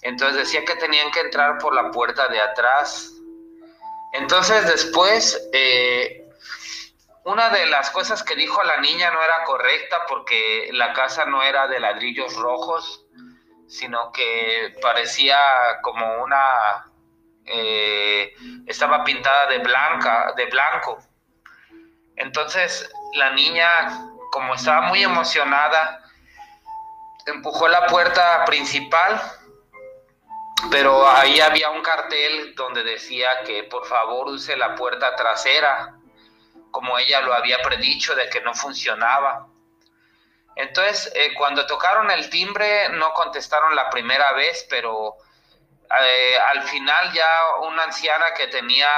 Entonces 0.00 0.38
decía 0.38 0.64
que 0.64 0.76
tenían 0.76 1.10
que 1.10 1.20
entrar 1.20 1.58
por 1.58 1.74
la 1.74 1.90
puerta 1.90 2.28
de 2.28 2.40
atrás. 2.40 3.12
Entonces 4.14 4.66
después 4.66 5.50
eh, 5.52 6.19
una 7.24 7.50
de 7.50 7.66
las 7.66 7.90
cosas 7.90 8.22
que 8.22 8.34
dijo 8.34 8.62
la 8.62 8.78
niña 8.78 9.10
no 9.10 9.22
era 9.22 9.44
correcta 9.44 10.04
porque 10.08 10.70
la 10.72 10.92
casa 10.92 11.26
no 11.26 11.42
era 11.42 11.68
de 11.68 11.80
ladrillos 11.80 12.34
rojos, 12.36 13.04
sino 13.68 14.10
que 14.12 14.74
parecía 14.80 15.38
como 15.82 16.22
una... 16.22 16.86
Eh, 17.44 18.32
estaba 18.66 19.02
pintada 19.02 19.46
de 19.46 19.58
blanca, 19.58 20.32
de 20.36 20.46
blanco. 20.46 20.98
Entonces 22.16 22.90
la 23.14 23.30
niña, 23.30 23.68
como 24.30 24.54
estaba 24.54 24.82
muy 24.82 25.02
emocionada, 25.02 26.02
empujó 27.26 27.68
la 27.68 27.86
puerta 27.86 28.44
principal, 28.46 29.20
pero 30.70 31.08
ahí 31.08 31.40
había 31.40 31.70
un 31.70 31.82
cartel 31.82 32.54
donde 32.54 32.82
decía 32.82 33.28
que 33.44 33.64
por 33.64 33.86
favor 33.86 34.28
use 34.28 34.56
la 34.56 34.74
puerta 34.74 35.16
trasera 35.16 35.99
como 36.70 36.98
ella 36.98 37.20
lo 37.20 37.34
había 37.34 37.58
predicho 37.62 38.14
de 38.14 38.28
que 38.28 38.40
no 38.40 38.54
funcionaba. 38.54 39.46
Entonces, 40.56 41.12
eh, 41.14 41.34
cuando 41.34 41.66
tocaron 41.66 42.10
el 42.10 42.28
timbre, 42.28 42.88
no 42.90 43.12
contestaron 43.12 43.74
la 43.74 43.88
primera 43.88 44.32
vez, 44.32 44.66
pero 44.68 45.16
eh, 46.02 46.36
al 46.50 46.62
final 46.64 47.12
ya 47.12 47.28
una 47.62 47.84
anciana 47.84 48.26
que 48.36 48.48
tenía 48.48 48.88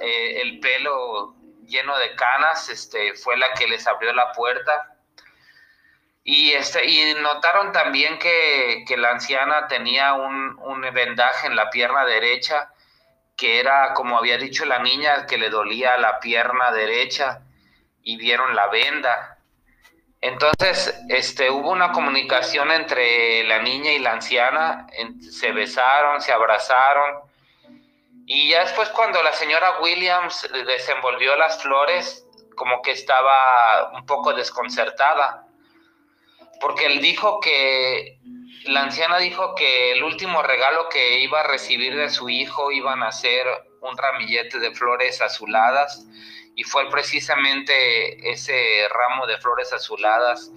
eh, 0.00 0.40
el 0.40 0.58
pelo 0.60 1.34
lleno 1.66 1.96
de 1.98 2.14
canas, 2.14 2.68
este, 2.68 3.14
fue 3.14 3.36
la 3.36 3.52
que 3.54 3.66
les 3.66 3.86
abrió 3.86 4.12
la 4.12 4.32
puerta. 4.32 4.96
Y, 6.24 6.52
este, 6.52 6.84
y 6.84 7.14
notaron 7.14 7.72
también 7.72 8.18
que, 8.18 8.84
la 8.96 9.10
anciana 9.10 9.66
tenía 9.66 10.14
un, 10.14 10.56
un, 10.60 10.80
vendaje 10.94 11.48
en 11.48 11.56
la 11.56 11.68
pierna 11.70 12.04
derecha, 12.04 12.72
que 13.36 13.60
era, 13.60 13.94
como 13.94 14.18
había 14.18 14.38
dicho 14.38 14.64
la 14.64 14.78
niña, 14.78 15.26
que 15.26 15.38
le 15.38 15.50
dolía 15.50 15.96
la 15.98 16.20
pierna 16.20 16.70
derecha, 16.70 17.42
y 18.02 18.16
vieron 18.16 18.54
la 18.54 18.68
venda. 18.68 19.38
Entonces, 20.20 20.94
este, 21.08 21.50
hubo 21.50 21.70
una 21.70 21.92
comunicación 21.92 22.70
entre 22.70 23.44
la 23.44 23.60
niña 23.60 23.92
y 23.92 23.98
la 23.98 24.12
anciana, 24.12 24.86
se 25.30 25.52
besaron, 25.52 26.20
se 26.20 26.32
abrazaron, 26.32 27.20
y 28.26 28.50
ya 28.50 28.60
después 28.60 28.88
cuando 28.90 29.22
la 29.22 29.32
señora 29.32 29.80
Williams 29.80 30.48
desenvolvió 30.66 31.36
las 31.36 31.60
flores, 31.60 32.24
como 32.56 32.82
que 32.82 32.92
estaba 32.92 33.92
un 33.94 34.06
poco 34.06 34.32
desconcertada 34.32 35.46
porque 36.62 36.86
él 36.86 37.00
dijo 37.02 37.40
que, 37.40 38.20
la 38.64 38.82
anciana 38.82 39.18
dijo 39.18 39.54
que 39.54 39.92
el 39.92 40.04
último 40.04 40.42
regalo 40.42 40.88
que 40.88 41.18
iba 41.20 41.40
a 41.40 41.46
recibir 41.46 41.96
de 41.96 42.08
su 42.08 42.28
hijo 42.28 42.70
iban 42.70 43.02
a 43.02 43.10
ser 43.10 43.46
un 43.80 43.96
ramillete 43.96 44.58
de 44.58 44.72
flores 44.72 45.20
azuladas 45.20 46.06
y 46.54 46.64
fue 46.64 46.88
precisamente 46.90 48.30
ese 48.30 48.86
ramo 48.88 49.26
de 49.26 49.38
flores 49.38 49.72
azuladas 49.72 50.50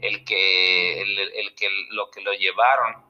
el 0.00 0.24
que, 0.24 1.00
el, 1.00 1.54
que 1.54 1.70
lo 1.90 2.10
que 2.10 2.20
lo 2.20 2.32
llevaron. 2.34 3.04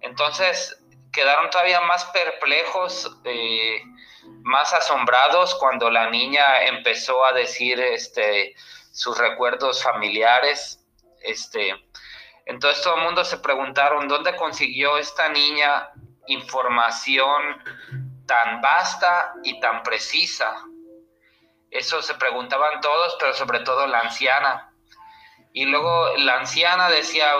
Entonces 0.00 0.80
quedaron 1.12 1.50
todavía 1.50 1.80
más 1.80 2.04
perplejos, 2.06 3.18
eh, 3.24 3.82
más 4.42 4.72
asombrados 4.72 5.54
cuando 5.56 5.90
la 5.90 6.10
niña 6.10 6.66
empezó 6.66 7.24
a 7.24 7.32
decir 7.32 7.80
este, 7.80 8.54
sus 8.92 9.18
recuerdos 9.18 9.82
familiares 9.82 10.80
este, 11.22 11.74
entonces 12.46 12.82
todo 12.82 12.96
el 12.96 13.04
mundo 13.04 13.24
se 13.24 13.38
preguntaron 13.38 14.08
dónde 14.08 14.36
consiguió 14.36 14.98
esta 14.98 15.28
niña 15.28 15.90
información 16.26 17.62
tan 18.26 18.60
vasta 18.60 19.34
y 19.42 19.60
tan 19.60 19.82
precisa. 19.82 20.54
Eso 21.70 22.02
se 22.02 22.14
preguntaban 22.14 22.80
todos, 22.80 23.16
pero 23.18 23.34
sobre 23.34 23.60
todo 23.60 23.86
la 23.86 24.00
anciana. 24.00 24.72
Y 25.52 25.64
luego 25.66 26.16
la 26.18 26.38
anciana 26.38 26.88
decía, 26.88 27.32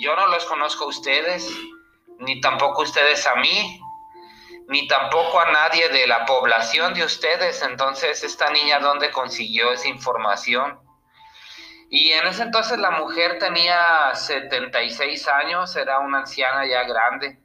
yo 0.00 0.16
no 0.16 0.26
los 0.28 0.44
conozco 0.44 0.84
a 0.84 0.88
ustedes, 0.88 1.50
ni 2.18 2.40
tampoco 2.40 2.82
ustedes 2.82 3.26
a 3.26 3.34
mí, 3.36 3.80
ni 4.68 4.86
tampoco 4.86 5.40
a 5.40 5.50
nadie 5.50 5.88
de 5.88 6.06
la 6.06 6.24
población 6.24 6.94
de 6.94 7.04
ustedes. 7.04 7.62
Entonces, 7.62 8.22
esta 8.22 8.50
niña, 8.50 8.78
¿dónde 8.78 9.10
consiguió 9.10 9.72
esa 9.72 9.88
información? 9.88 10.78
Y 11.94 12.10
en 12.12 12.26
ese 12.26 12.44
entonces 12.44 12.78
la 12.78 12.92
mujer 12.92 13.38
tenía 13.38 14.14
76 14.14 15.28
años, 15.28 15.76
era 15.76 15.98
una 15.98 16.20
anciana 16.20 16.64
ya 16.66 16.84
grande. 16.84 17.38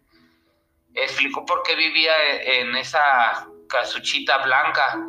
Explicó 0.93 1.45
por 1.45 1.63
qué 1.63 1.75
vivía 1.75 2.13
en 2.39 2.73
esa 2.77 3.45
casuchita 3.67 4.37
blanca, 4.37 4.99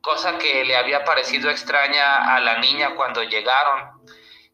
cosa 0.00 0.36
que 0.36 0.64
le 0.64 0.76
había 0.76 1.04
parecido 1.04 1.48
extraña 1.48 2.34
a 2.34 2.40
la 2.40 2.58
niña 2.58 2.96
cuando 2.96 3.22
llegaron. 3.22 4.02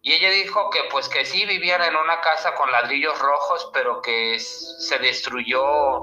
Y 0.03 0.13
ella 0.13 0.29
dijo 0.29 0.69
que 0.69 0.81
pues 0.91 1.09
que 1.09 1.25
sí 1.25 1.47
vivían 1.47 1.83
en 1.83 1.97
una 1.97 2.21
casa 2.21 2.55
con 2.55 2.71
ladrillos 2.71 3.19
rojos, 3.19 3.71
pero 3.73 4.03
que 4.03 4.39
se 4.39 4.99
destruyó 4.99 6.03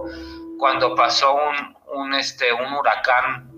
cuando 0.58 0.96
pasó 0.96 1.36
un, 1.94 2.16
este, 2.16 2.54
un 2.54 2.74
huracán 2.74 3.53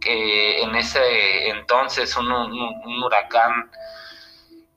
que 0.00 0.62
en 0.62 0.74
ese 0.74 1.48
entonces 1.48 2.16
un, 2.16 2.28
huracán 3.02 3.70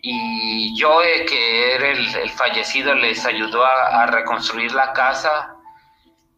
y 0.04 0.74
Joe, 0.80 1.26
que 1.26 1.76
era 1.76 1.89
el, 1.89 2.30
fallecido, 2.32 2.95
les 2.95 3.24
ayudó 3.26 3.63
a, 3.63 4.06
reconstruir 4.08 4.72
la 4.74 4.93
casa 4.93 5.56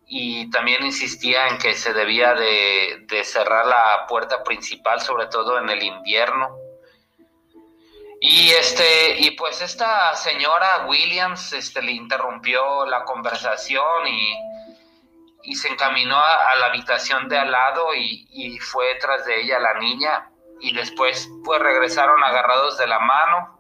y 0.05 0.49
también 0.49 0.85
insistía 0.85 1.47
en 1.47 1.57
que 1.57 1.73
se 1.73 1.93
debía 1.93 2.33
de, 2.33 3.23
cerrar 3.23 3.65
la 3.65 4.05
puerta 4.07 4.43
principal, 4.43 4.99
sobre 4.99 5.27
todo 5.27 5.59
en 5.59 5.69
el 5.69 5.81
invierno. 5.81 6.57
Y 8.19 8.51
este, 8.51 9.19
y 9.19 9.31
pues 9.31 9.61
esta 9.61 10.13
señora 10.15 10.85
Williams 10.87 11.53
este, 11.53 11.81
le 11.81 11.91
interrumpió 11.91 12.85
la 12.85 13.03
conversación 13.03 14.07
y 14.07 14.33
y 15.43 15.55
se 15.55 15.67
encaminó 15.67 16.17
a, 16.17 16.55
la 16.59 16.67
habitación 16.67 17.27
de 17.27 17.37
al 17.37 17.51
lado 17.51 17.93
y, 17.95 18.57
fue 18.59 18.95
tras 18.95 19.25
de 19.25 19.41
ella 19.41 19.59
la 19.59 19.75
niña 19.75 20.29
y 20.61 20.73
después 20.73 21.29
pues 21.43 21.59
regresaron 21.59 22.23
agarrados 22.23 22.77
de 22.77 22.87
la 22.87 22.99
mano. 22.99 23.59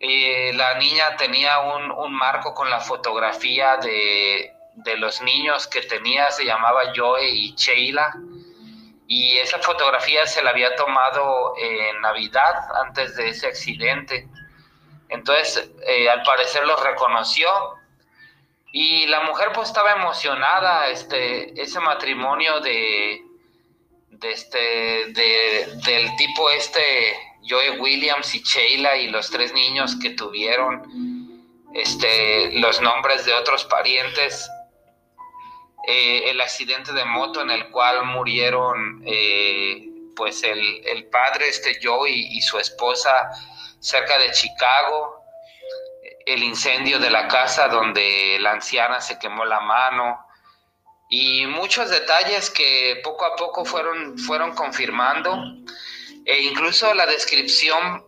Eh, 0.00 0.52
la 0.54 0.74
niña 0.74 1.16
tenía 1.16 1.60
un, 1.60 2.12
marco 2.12 2.52
con 2.52 2.68
la 2.68 2.80
fotografía 2.80 3.76
de, 3.76 4.52
los 4.98 5.22
niños 5.22 5.66
que 5.68 5.82
tenía, 5.82 6.30
se 6.30 6.44
llamaba 6.44 6.92
Joe 6.94 7.28
y 7.28 7.54
Sheila. 7.54 8.14
Y 9.08 9.38
esa 9.38 9.60
fotografía 9.60 10.26
se 10.26 10.42
la 10.42 10.50
había 10.50 10.74
tomado 10.74 11.54
en 11.58 12.00
Navidad, 12.00 12.54
antes 12.82 13.14
de 13.14 13.28
ese 13.28 13.46
accidente. 13.46 14.28
Entonces, 15.08 15.70
eh, 15.86 16.10
al 16.10 16.22
parecer 16.24 16.66
los 16.66 16.82
reconoció 16.82 17.75
y 18.72 19.06
la 19.06 19.20
mujer 19.20 19.50
pues 19.54 19.68
estaba 19.68 19.92
emocionada, 19.92 20.88
este, 20.88 21.60
ese 21.60 21.80
matrimonio 21.80 22.60
de, 22.60 23.22
este, 24.22 24.58
de, 25.12 25.66
del 25.84 26.16
tipo 26.16 26.50
este, 26.50 27.16
Joe 27.48 27.78
Williams 27.80 28.34
y 28.34 28.42
Sheila 28.42 28.96
y 28.96 29.08
los 29.08 29.30
tres 29.30 29.52
niños 29.52 29.96
que 30.00 30.10
tuvieron, 30.10 31.42
este, 31.74 32.52
los 32.52 32.80
nombres 32.80 33.24
de 33.24 33.34
otros 33.34 33.64
parientes, 33.64 34.50
eh, 35.86 36.30
el 36.30 36.40
accidente 36.40 36.92
de 36.92 37.04
moto 37.04 37.42
en 37.42 37.50
el 37.50 37.70
cual 37.70 38.04
murieron 38.04 39.02
eh, 39.06 39.88
pues 40.16 40.42
el, 40.42 40.84
el, 40.86 41.06
padre, 41.06 41.48
este 41.48 41.78
Joe 41.80 42.10
y 42.10 42.40
su 42.40 42.58
esposa 42.58 43.30
cerca 43.78 44.18
de 44.18 44.32
Chicago, 44.32 45.15
el 46.26 46.42
incendio 46.42 46.98
de 46.98 47.08
la 47.08 47.28
casa 47.28 47.68
donde 47.68 48.36
la 48.40 48.50
anciana 48.50 49.00
se 49.00 49.18
quemó 49.18 49.44
la 49.44 49.60
mano 49.60 50.26
y 51.08 51.46
muchos 51.46 51.88
detalles 51.88 52.50
que 52.50 53.00
poco 53.04 53.24
a 53.24 53.36
poco 53.36 53.64
fueron, 53.64 54.18
fueron 54.18 54.54
confirmando 54.54 55.40
e 56.24 56.42
incluso 56.42 56.92
la 56.94 57.06
descripción 57.06 58.04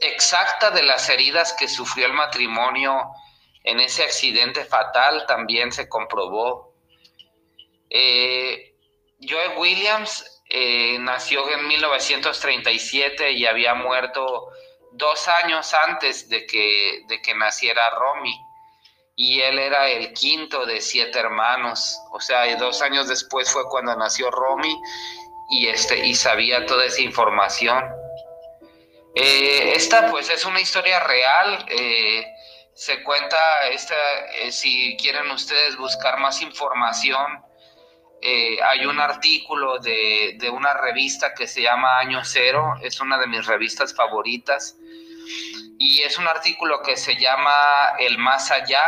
exacta 0.00 0.72
de 0.72 0.82
las 0.82 1.08
heridas 1.08 1.52
que 1.52 1.68
sufrió 1.68 2.06
el 2.06 2.12
matrimonio 2.12 3.12
en 3.62 3.78
ese 3.78 4.02
accidente 4.02 4.64
fatal 4.64 5.26
también 5.26 5.70
se 5.70 5.88
comprobó. 5.88 6.74
Eh, 7.88 8.74
Joe 9.20 9.58
Williams 9.58 10.42
eh, 10.48 10.98
nació 10.98 11.48
en 11.50 11.68
1937 11.68 13.32
y 13.32 13.46
había 13.46 13.74
muerto 13.74 14.49
dos 14.92 15.28
años 15.28 15.72
antes 15.74 16.28
de 16.28 16.46
que, 16.46 17.02
de 17.08 17.20
que 17.22 17.34
naciera 17.34 17.90
Romy. 17.90 18.34
Y 19.16 19.40
él 19.40 19.58
era 19.58 19.88
el 19.88 20.12
quinto 20.12 20.64
de 20.64 20.80
siete 20.80 21.18
hermanos. 21.18 21.98
O 22.12 22.20
sea, 22.20 22.54
dos 22.56 22.80
años 22.82 23.08
después 23.08 23.50
fue 23.50 23.64
cuando 23.68 23.94
nació 23.96 24.30
Romy 24.30 24.74
y, 25.50 25.66
este, 25.68 26.06
y 26.06 26.14
sabía 26.14 26.64
toda 26.64 26.84
esa 26.86 27.02
información. 27.02 27.84
Eh, 29.14 29.72
esta 29.74 30.10
pues 30.10 30.30
es 30.30 30.44
una 30.44 30.60
historia 30.60 31.00
real. 31.00 31.66
Eh, 31.68 32.24
se 32.74 33.02
cuenta, 33.02 33.36
esta, 33.68 33.94
eh, 34.36 34.52
si 34.52 34.96
quieren 34.96 35.30
ustedes 35.30 35.76
buscar 35.76 36.18
más 36.18 36.40
información, 36.40 37.44
hay 38.22 38.86
un 38.86 39.00
artículo 39.00 39.78
de, 39.78 40.36
de, 40.38 40.50
una 40.50 40.74
revista 40.74 41.34
que 41.34 41.46
se 41.46 41.62
llama 41.62 41.98
Año 41.98 42.20
Cero, 42.24 42.74
es 42.82 43.00
una 43.00 43.18
de 43.18 43.26
mis 43.26 43.46
revistas 43.46 43.94
favoritas, 43.94 44.76
y 45.78 46.02
es 46.02 46.18
un 46.18 46.28
artículo 46.28 46.82
que 46.82 46.96
se 46.96 47.16
llama 47.16 47.52
El 47.98 48.18
Más 48.18 48.50
Allá, 48.50 48.84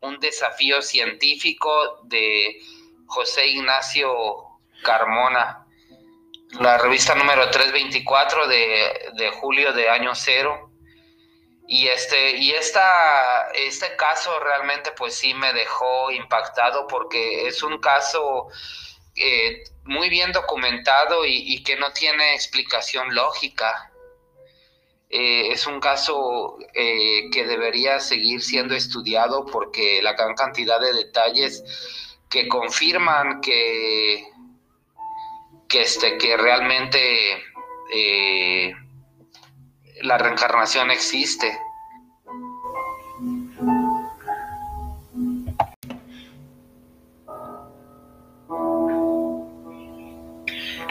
un 0.00 0.20
desafío 0.20 0.80
científico 0.82 2.00
de 2.04 2.60
José 3.06 3.48
Ignacio 3.48 4.14
Carmona, 4.82 5.66
la 6.60 6.78
revista 6.78 7.14
número 7.14 7.50
324 7.50 8.48
de, 8.48 9.10
de 9.14 9.30
julio 9.30 9.72
de 9.72 9.90
año 9.90 10.14
cero. 10.14 10.67
Y 11.70 11.86
este, 11.88 12.30
y 12.38 12.52
esta, 12.52 13.50
este 13.50 13.94
caso 13.96 14.40
realmente 14.40 14.90
pues 14.92 15.14
sí 15.14 15.34
me 15.34 15.52
dejó 15.52 16.10
impactado 16.10 16.86
porque 16.86 17.46
es 17.46 17.62
un 17.62 17.78
caso 17.78 18.48
eh, 19.14 19.64
muy 19.84 20.08
bien 20.08 20.32
documentado 20.32 21.26
y, 21.26 21.34
y, 21.36 21.62
que 21.62 21.76
no 21.76 21.92
tiene 21.92 22.34
explicación 22.34 23.14
lógica. 23.14 23.92
Eh, 25.10 25.52
es 25.52 25.66
un 25.66 25.78
caso 25.78 26.56
eh, 26.72 27.28
que 27.30 27.44
debería 27.44 28.00
seguir 28.00 28.40
siendo 28.40 28.74
estudiado 28.74 29.44
porque 29.44 30.00
la 30.02 30.14
gran 30.14 30.34
cantidad 30.34 30.80
de 30.80 30.94
detalles 30.94 31.62
que 32.30 32.48
confirman 32.48 33.42
que, 33.42 34.26
que, 35.68 35.82
este, 35.82 36.16
que 36.16 36.34
realmente 36.38 37.44
la 40.02 40.18
reencarnación 40.18 40.90
existe. 40.90 41.58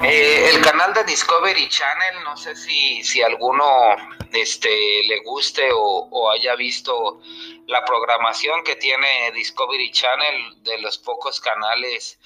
Eh, 0.03 0.49
el 0.53 0.61
canal 0.61 0.93
de 0.93 1.03
Discovery 1.05 1.67
Channel, 1.69 2.23
no 2.23 2.37
sé 2.37 2.55
si, 2.55 3.03
si 3.03 3.21
alguno 3.21 3.65
este, 4.31 4.69
le 5.03 5.19
guste 5.23 5.69
o, 5.73 6.07
o, 6.11 6.29
haya 6.29 6.55
visto 6.55 7.19
la 7.65 7.83
programación 7.83 8.63
que 8.63 8.75
tiene 8.75 9.31
Discovery 9.33 9.91
Channel 9.91 10.63
de 10.63 10.77
los 10.79 10.97
pocos 10.99 11.41
canales 11.41 12.19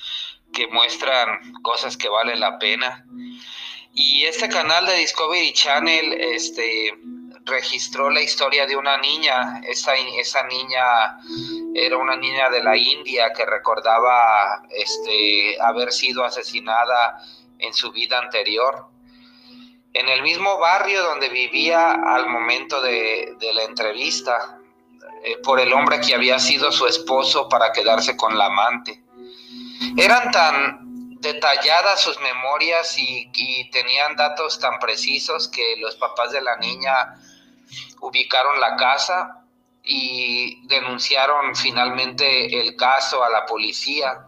que 0.53 0.67
muestran 0.67 1.53
cosas 1.61 1.95
que 1.95 2.09
valen 2.09 2.39
la 2.39 2.59
pena. 2.59 3.05
Y 3.93 4.23
este 4.25 4.47
canal 4.47 4.85
de 4.85 4.95
Discovery 4.97 5.51
Channel 5.53 6.13
este, 6.13 6.93
registró 7.45 8.09
la 8.09 8.21
historia 8.21 8.65
de 8.65 8.75
una 8.75 8.97
niña. 8.97 9.61
Esa, 9.67 9.93
niña 10.43 11.19
era 11.75 11.97
una 11.97 12.15
niña 12.15 12.49
de 12.49 12.63
la 12.63 12.77
India 12.77 13.33
que 13.33 13.45
recordaba 13.45 14.63
este, 14.69 15.57
haber 15.61 15.91
sido 15.91 16.23
asesinada 16.23 17.21
en 17.59 17.73
su 17.73 17.91
vida 17.91 18.19
anterior. 18.19 18.87
En 19.93 20.07
el 20.07 20.21
mismo 20.21 20.57
barrio 20.57 21.03
donde 21.03 21.27
vivía 21.29 21.91
al 21.91 22.29
momento 22.29 22.81
de, 22.81 23.35
de 23.39 23.53
la 23.53 23.63
entrevista, 23.63 24.61
eh, 25.23 25.37
por 25.43 25.59
el 25.59 25.71
hombre 25.71 25.99
que 26.01 26.15
había 26.15 26.39
sido 26.39 26.71
su 26.71 26.87
esposo 26.87 27.47
para 27.47 27.71
quedarse 27.71 28.17
con 28.17 28.37
la 28.37 28.47
amante. 28.47 29.03
Eran 29.95 30.31
tan 30.31 30.90
detalladas 31.21 32.01
sus 32.01 32.19
memorias 32.19 32.97
y, 32.97 33.29
tenían 33.71 34.15
datos 34.15 34.59
tan 34.59 34.79
precisos 34.79 35.47
que 35.47 35.77
los 35.77 35.95
papás 35.95 36.31
de 36.31 36.41
la 36.41 36.57
niña 36.57 37.15
ubicaron 38.01 38.59
la 38.59 38.75
casa 38.75 39.45
y 39.83 40.67
denunciaron 40.67 41.55
finalmente 41.55 42.59
el 42.59 42.75
caso 42.75 43.23
a 43.23 43.29
la 43.29 43.45
policía. 43.45 44.25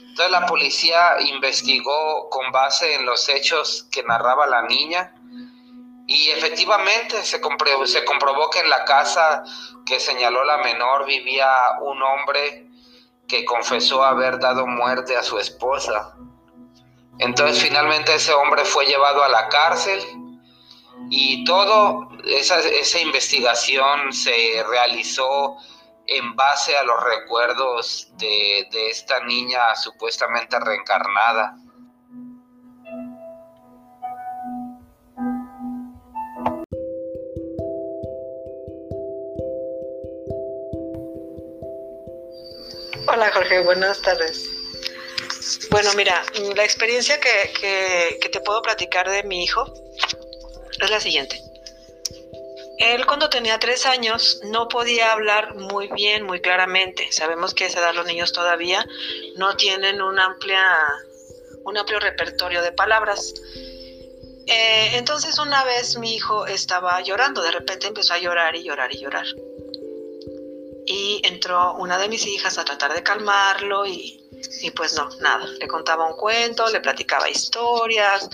Entonces 0.00 0.30
la 0.30 0.46
policía 0.46 1.16
investigó 1.20 2.28
con 2.30 2.52
base 2.52 2.94
en 2.94 3.06
los 3.06 3.28
hechos 3.28 3.88
que 3.90 4.02
narraba 4.02 4.46
la 4.46 4.62
niña 4.62 5.14
y 6.06 6.30
efectivamente 6.30 7.22
se 7.24 7.40
comprobó, 7.40 8.50
que 8.50 8.60
en 8.60 8.70
la 8.70 8.84
casa 8.84 9.44
que 9.84 10.00
señaló 10.00 10.44
la 10.44 10.58
menor 10.58 11.04
vivía 11.04 11.48
un 11.82 12.02
hombre 12.02 12.67
que 13.28 13.44
confesó 13.44 14.02
haber 14.02 14.38
dado 14.40 14.66
muerte 14.66 15.16
a 15.16 15.22
su 15.22 15.38
esposa. 15.38 16.16
Entonces 17.18 17.62
finalmente 17.62 18.14
ese 18.14 18.32
hombre 18.32 18.64
fue 18.64 18.86
llevado 18.86 19.22
a 19.22 19.28
la 19.28 19.48
cárcel 19.48 20.00
y 21.10 21.44
todo 21.44 22.08
esa, 22.24 22.58
esa 22.60 22.98
investigación 23.00 24.12
se 24.12 24.64
realizó 24.68 25.56
en 26.06 26.34
base 26.36 26.76
a 26.76 26.82
los 26.84 27.02
recuerdos 27.04 28.08
de, 28.16 28.66
de 28.70 28.90
esta 28.90 29.20
niña 29.20 29.74
supuestamente 29.76 30.58
reencarnada. 30.58 31.56
Hola 43.18 43.32
Jorge, 43.32 43.58
buenas 43.58 44.00
tardes. 44.00 44.48
Bueno, 45.72 45.90
mira, 45.96 46.22
la 46.54 46.62
experiencia 46.62 47.18
que, 47.18 48.28
te 48.30 48.40
puedo 48.42 48.62
platicar 48.62 49.10
de 49.10 49.24
mi 49.24 49.42
hijo 49.42 49.74
es 50.80 50.88
la 50.88 51.00
siguiente. 51.00 51.42
Él 52.78 53.04
cuando 53.06 53.28
tenía 53.28 53.58
tres 53.58 53.86
años 53.86 54.40
no 54.44 54.68
podía 54.68 55.10
hablar 55.10 55.56
muy 55.56 55.88
bien, 55.88 56.26
muy 56.26 56.40
claramente. 56.40 57.10
Sabemos 57.10 57.54
que 57.54 57.64
a 57.64 57.66
esa 57.66 57.80
edad 57.80 57.92
los 57.92 58.06
niños 58.06 58.32
todavía 58.32 58.86
no 59.34 59.56
tienen 59.56 60.00
un, 60.00 60.20
amplia, 60.20 60.64
un 61.64 61.76
amplio 61.76 61.98
repertorio 61.98 62.62
de 62.62 62.70
palabras. 62.70 63.34
Eh, 64.46 64.90
entonces 64.96 65.40
una 65.40 65.64
vez 65.64 65.98
mi 65.98 66.14
hijo 66.14 66.46
estaba 66.46 67.00
llorando, 67.00 67.42
de 67.42 67.50
repente 67.50 67.88
empezó 67.88 68.14
a 68.14 68.18
llorar 68.18 68.54
y 68.54 68.62
llorar 68.62 68.94
y 68.94 69.00
llorar 69.00 69.26
y 70.90 71.20
entró 71.22 71.74
una 71.74 71.98
de 71.98 72.08
mis 72.08 72.26
hijas 72.26 72.56
a 72.56 72.64
tratar 72.64 72.94
de 72.94 73.02
calmarlo 73.02 73.84
y, 73.84 74.26
pues 74.74 74.94
no, 74.94 75.10
nada. 75.20 75.46
Le 75.60 75.68
contaba 75.68 76.06
un 76.06 76.16
cuento, 76.16 76.66
le 76.70 76.80
platicaba 76.80 77.28
historias, 77.28 78.30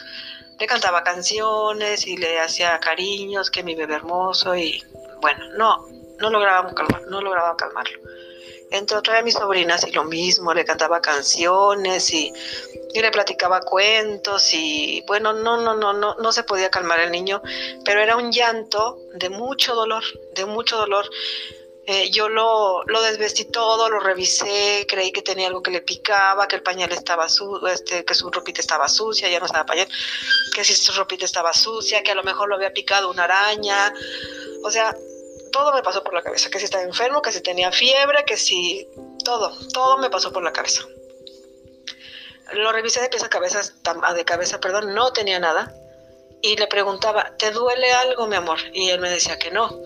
le 0.60 0.66
cantaba 0.68 1.02
canciones 1.02 2.06
y 2.06 2.16
le 2.16 2.38
hacía 2.38 2.78
cariños, 2.78 3.50
que 3.50 3.64
mi 3.64 3.74
bebé 3.74 3.94
hermoso 3.94 4.54
y 4.54 4.80
bueno, 5.20 5.44
no, 5.56 5.84
no 6.20 6.30
lograba, 6.30 6.72
calmar, 6.72 7.02
no 7.08 7.20
lograba 7.20 7.56
calmarlo. 7.56 7.98
Entró 8.70 8.98
otra 8.98 9.16
de 9.16 9.24
mis 9.24 9.34
sobrinas 9.34 9.84
y 9.88 9.90
lo 9.90 10.04
mismo, 10.04 10.54
le 10.54 10.64
cantaba 10.64 11.00
canciones 11.00 12.12
y, 12.12 12.32
y, 12.92 13.00
le 13.00 13.10
platicaba 13.10 13.62
cuentos 13.62 14.54
y 14.54 15.02
bueno, 15.08 15.32
no, 15.32 15.60
no, 15.60 15.74
no, 15.74 15.92
no, 15.92 16.14
no 16.14 16.32
se 16.32 16.44
podía 16.44 16.70
calmar 16.70 17.00
el 17.00 17.10
niño, 17.10 17.42
pero 17.84 18.00
era 18.00 18.16
un 18.16 18.30
llanto 18.30 19.00
de 19.14 19.28
mucho 19.28 19.74
dolor, 19.74 20.04
de 20.34 20.44
mucho 20.46 20.76
dolor. 20.76 21.10
Eh, 21.86 22.10
yo 22.10 22.30
lo, 22.30 22.82
desvestí 23.02 23.44
todo, 23.44 23.90
lo 23.90 24.00
revisé, 24.00 24.86
creí 24.88 25.12
que 25.12 25.20
tenía 25.20 25.48
algo 25.48 25.62
que 25.62 25.70
le 25.70 25.82
picaba, 25.82 26.48
que 26.48 26.56
el 26.56 26.62
pañal 26.62 26.90
estaba 26.92 27.28
sucio, 27.28 27.68
este, 27.68 28.06
que 28.06 28.14
su 28.14 28.30
ropita 28.30 28.62
estaba 28.62 28.88
sucia, 28.88 29.28
ya 29.28 29.38
no 29.38 29.44
estaba 29.44 29.66
pañal, 29.66 29.86
que 30.54 30.64
si 30.64 30.74
su 30.74 30.92
ropita 30.92 31.26
estaba 31.26 31.52
sucia, 31.52 32.02
que 32.02 32.12
a 32.12 32.14
lo 32.14 32.22
mejor 32.22 32.48
lo 32.48 32.54
había 32.54 32.72
picado 32.72 33.10
una 33.10 33.24
araña. 33.24 33.92
O 34.62 34.70
sea, 34.70 34.96
todo 35.52 35.74
me 35.74 35.82
pasó 35.82 36.02
por 36.02 36.14
la 36.14 36.22
cabeza, 36.22 36.48
que 36.48 36.58
si 36.58 36.64
estaba 36.64 36.84
enfermo, 36.84 37.20
que 37.20 37.32
si 37.32 37.42
tenía 37.42 37.70
fiebre, 37.70 38.24
que 38.24 38.38
si 38.38 38.88
todo, 39.22 39.52
todo 39.74 39.98
me 39.98 40.08
pasó 40.08 40.32
por 40.32 40.42
la 40.42 40.52
cabeza. 40.52 40.82
Lo 42.52 42.72
revisé 42.72 43.00
de 43.00 43.10
pies 43.10 43.24
a 43.24 43.28
cabeza, 43.28 43.60
de 44.14 44.24
cabeza, 44.24 44.58
perdón, 44.58 44.94
no 44.94 45.12
tenía 45.12 45.38
nada. 45.38 45.74
Y 46.40 46.56
le 46.56 46.66
preguntaba, 46.66 47.36
¿te 47.36 47.50
duele 47.50 47.92
algo, 47.92 48.26
mi 48.26 48.36
amor? 48.36 48.58
Y 48.72 48.90
él 48.90 49.00
me 49.00 49.10
decía 49.10 49.38
que 49.38 49.50
no. 49.50 49.80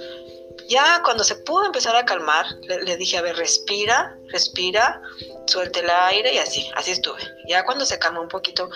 Ya 0.69 1.01
cuando 1.03 1.25
se 1.25 1.35
pudo 1.35 1.65
empezar 1.65 1.97
a 1.97 2.05
calmar, 2.05 2.45
le, 2.61 2.97
dije, 2.99 3.17
a 3.17 3.23
ver, 3.23 3.37
respira, 3.37 4.19
respira, 4.29 5.01
suelte 5.47 5.81
el 5.81 5.89
aire 5.89 6.35
y 6.35 6.39
así, 6.39 6.71
así 6.75 6.91
estuve. 6.91 7.23
Ya 7.49 7.65
cuando 7.65 7.87
se 7.87 7.99
calmó 7.99 8.21
un 8.21 8.29
poquito, 8.29 8.69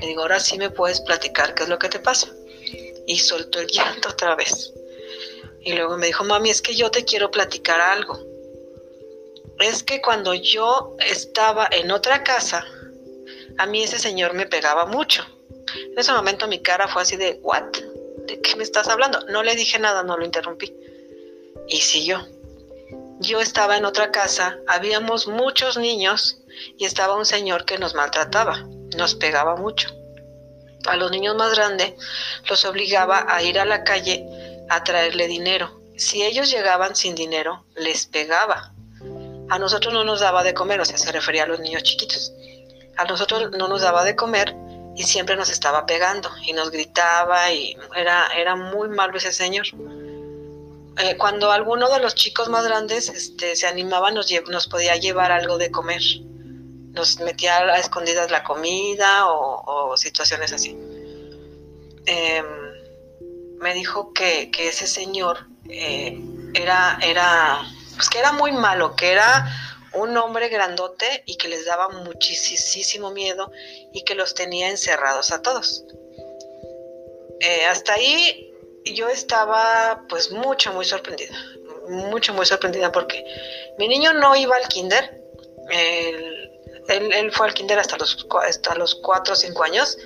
le 0.00 0.06
digo, 0.06 0.22
ahora 0.22 0.38
sí 0.38 0.56
me 0.58 0.70
puedes 0.70 1.00
platicar 1.00 1.54
qué 1.54 1.64
es 1.64 1.68
lo 1.68 1.76
que 1.76 1.88
te 1.88 1.98
pasa. 1.98 2.28
Y 3.08 3.18
soltó 3.18 3.58
el 3.58 3.66
llanto 3.66 4.10
otra 4.10 4.36
vez. 4.36 4.72
Y 5.62 5.72
luego 5.72 5.96
me 5.96 6.06
dijo, 6.06 6.22
mami, 6.22 6.50
es 6.50 6.62
que 6.62 6.76
yo 6.76 6.88
te 6.92 7.04
quiero 7.04 7.32
platicar 7.32 7.80
algo. 7.80 8.24
Es 9.58 9.82
que 9.82 10.00
cuando 10.00 10.32
yo 10.34 10.96
estaba 11.04 11.68
en 11.72 11.90
otra 11.90 12.22
casa, 12.22 12.64
a 13.58 13.66
mí 13.66 13.82
ese 13.82 13.98
señor 13.98 14.34
me 14.34 14.46
pegaba 14.46 14.86
mucho. 14.86 15.26
En 15.74 15.98
ese 15.98 16.12
momento 16.12 16.46
mi 16.46 16.62
cara 16.62 16.86
fue 16.86 17.02
así 17.02 17.16
de, 17.16 17.40
¿what? 17.42 17.64
¿De 18.28 18.40
qué 18.40 18.54
me 18.54 18.62
estás 18.62 18.86
hablando? 18.86 19.18
No 19.30 19.42
le 19.42 19.56
dije 19.56 19.80
nada, 19.80 20.04
no 20.04 20.16
lo 20.16 20.24
interrumpí 20.24 20.72
y 21.68 21.80
siguió. 21.80 22.26
Yo 23.20 23.40
estaba 23.40 23.76
en 23.76 23.84
otra 23.84 24.10
casa, 24.10 24.58
habíamos 24.66 25.26
muchos 25.26 25.76
niños 25.76 26.38
y 26.78 26.84
estaba 26.86 27.16
un 27.16 27.26
señor 27.26 27.64
que 27.64 27.78
nos 27.78 27.94
maltrataba, 27.94 28.66
nos 28.96 29.14
pegaba 29.14 29.56
mucho. 29.56 29.90
A 30.86 30.96
los 30.96 31.10
niños 31.10 31.36
más 31.36 31.54
grandes 31.54 31.94
los 32.48 32.64
obligaba 32.64 33.26
a 33.28 33.42
ir 33.42 33.58
a 33.58 33.66
la 33.66 33.84
calle 33.84 34.24
a 34.70 34.82
traerle 34.84 35.26
dinero. 35.26 35.80
Si 35.96 36.24
ellos 36.24 36.50
llegaban 36.50 36.96
sin 36.96 37.14
dinero, 37.14 37.66
les 37.76 38.06
pegaba. 38.06 38.72
A 39.50 39.58
nosotros 39.58 39.92
no 39.92 40.04
nos 40.04 40.20
daba 40.20 40.42
de 40.42 40.54
comer, 40.54 40.80
o 40.80 40.84
sea, 40.84 40.96
se 40.96 41.12
refería 41.12 41.42
a 41.42 41.46
los 41.46 41.60
niños 41.60 41.82
chiquitos. 41.82 42.32
A 42.96 43.04
nosotros 43.04 43.50
no 43.50 43.68
nos 43.68 43.82
daba 43.82 44.04
de 44.04 44.16
comer 44.16 44.54
y 44.96 45.02
siempre 45.02 45.36
nos 45.36 45.50
estaba 45.50 45.86
pegando 45.86 46.30
y 46.42 46.52
nos 46.52 46.70
gritaba 46.70 47.52
y 47.52 47.76
era, 47.94 48.28
era 48.36 48.56
muy 48.56 48.88
malo 48.88 49.18
ese 49.18 49.32
señor. 49.32 49.66
Eh, 51.02 51.16
cuando 51.16 51.50
alguno 51.50 51.88
de 51.88 51.98
los 51.98 52.14
chicos 52.14 52.48
más 52.48 52.64
grandes 52.64 53.08
este, 53.08 53.56
se 53.56 53.66
animaba, 53.66 54.10
nos, 54.10 54.66
podía 54.68 54.96
llevar 54.96 55.32
algo 55.32 55.56
de 55.56 55.70
comer. 55.70 56.02
Nos 56.92 57.20
metía 57.20 57.58
a 57.58 57.78
escondidas 57.78 58.30
la 58.30 58.42
comida 58.42 59.26
o, 59.26 59.96
situaciones 59.96 60.52
así. 60.52 60.76
Em, 62.06 62.46
me 63.60 63.74
dijo 63.74 64.12
que, 64.12 64.50
ese 64.58 64.86
señor 64.86 65.46
eh, 65.68 66.18
era, 66.54 66.98
era, 67.02 67.60
pues 67.94 68.10
que 68.10 68.18
era 68.18 68.32
muy 68.32 68.52
malo, 68.52 68.94
que 68.96 69.12
era 69.12 69.46
un 69.94 70.16
hombre 70.16 70.48
grandote 70.48 71.22
y 71.26 71.36
que 71.36 71.48
les 71.48 71.64
daba 71.64 71.88
muchísimo 71.88 73.10
miedo 73.10 73.50
y 73.92 74.04
que 74.04 74.14
los 74.14 74.34
tenía 74.34 74.68
encerrados 74.68 75.30
a 75.30 75.40
todos. 75.40 75.84
Eh, 77.40 77.64
hasta 77.66 77.94
ahí 77.94 78.49
yo 78.84 79.08
estaba 79.08 80.04
pues 80.08 80.30
mucho, 80.30 80.72
muy 80.72 80.84
sorprendida, 80.84 81.36
mucho, 81.88 82.32
muy 82.34 82.46
sorprendida 82.46 82.92
porque 82.92 83.24
mi 83.78 83.88
niño 83.88 84.12
no 84.12 84.36
iba 84.36 84.56
al 84.56 84.68
kinder, 84.68 85.22
él, 85.70 87.30
fue 87.32 87.46
al 87.46 87.54
kinder 87.54 87.78
hasta 87.78 87.96
los, 87.96 88.26
hasta 88.42 88.74
los 88.74 88.94
4 88.96 89.32
o 89.32 89.36
5 89.36 89.64
años, 89.64 89.98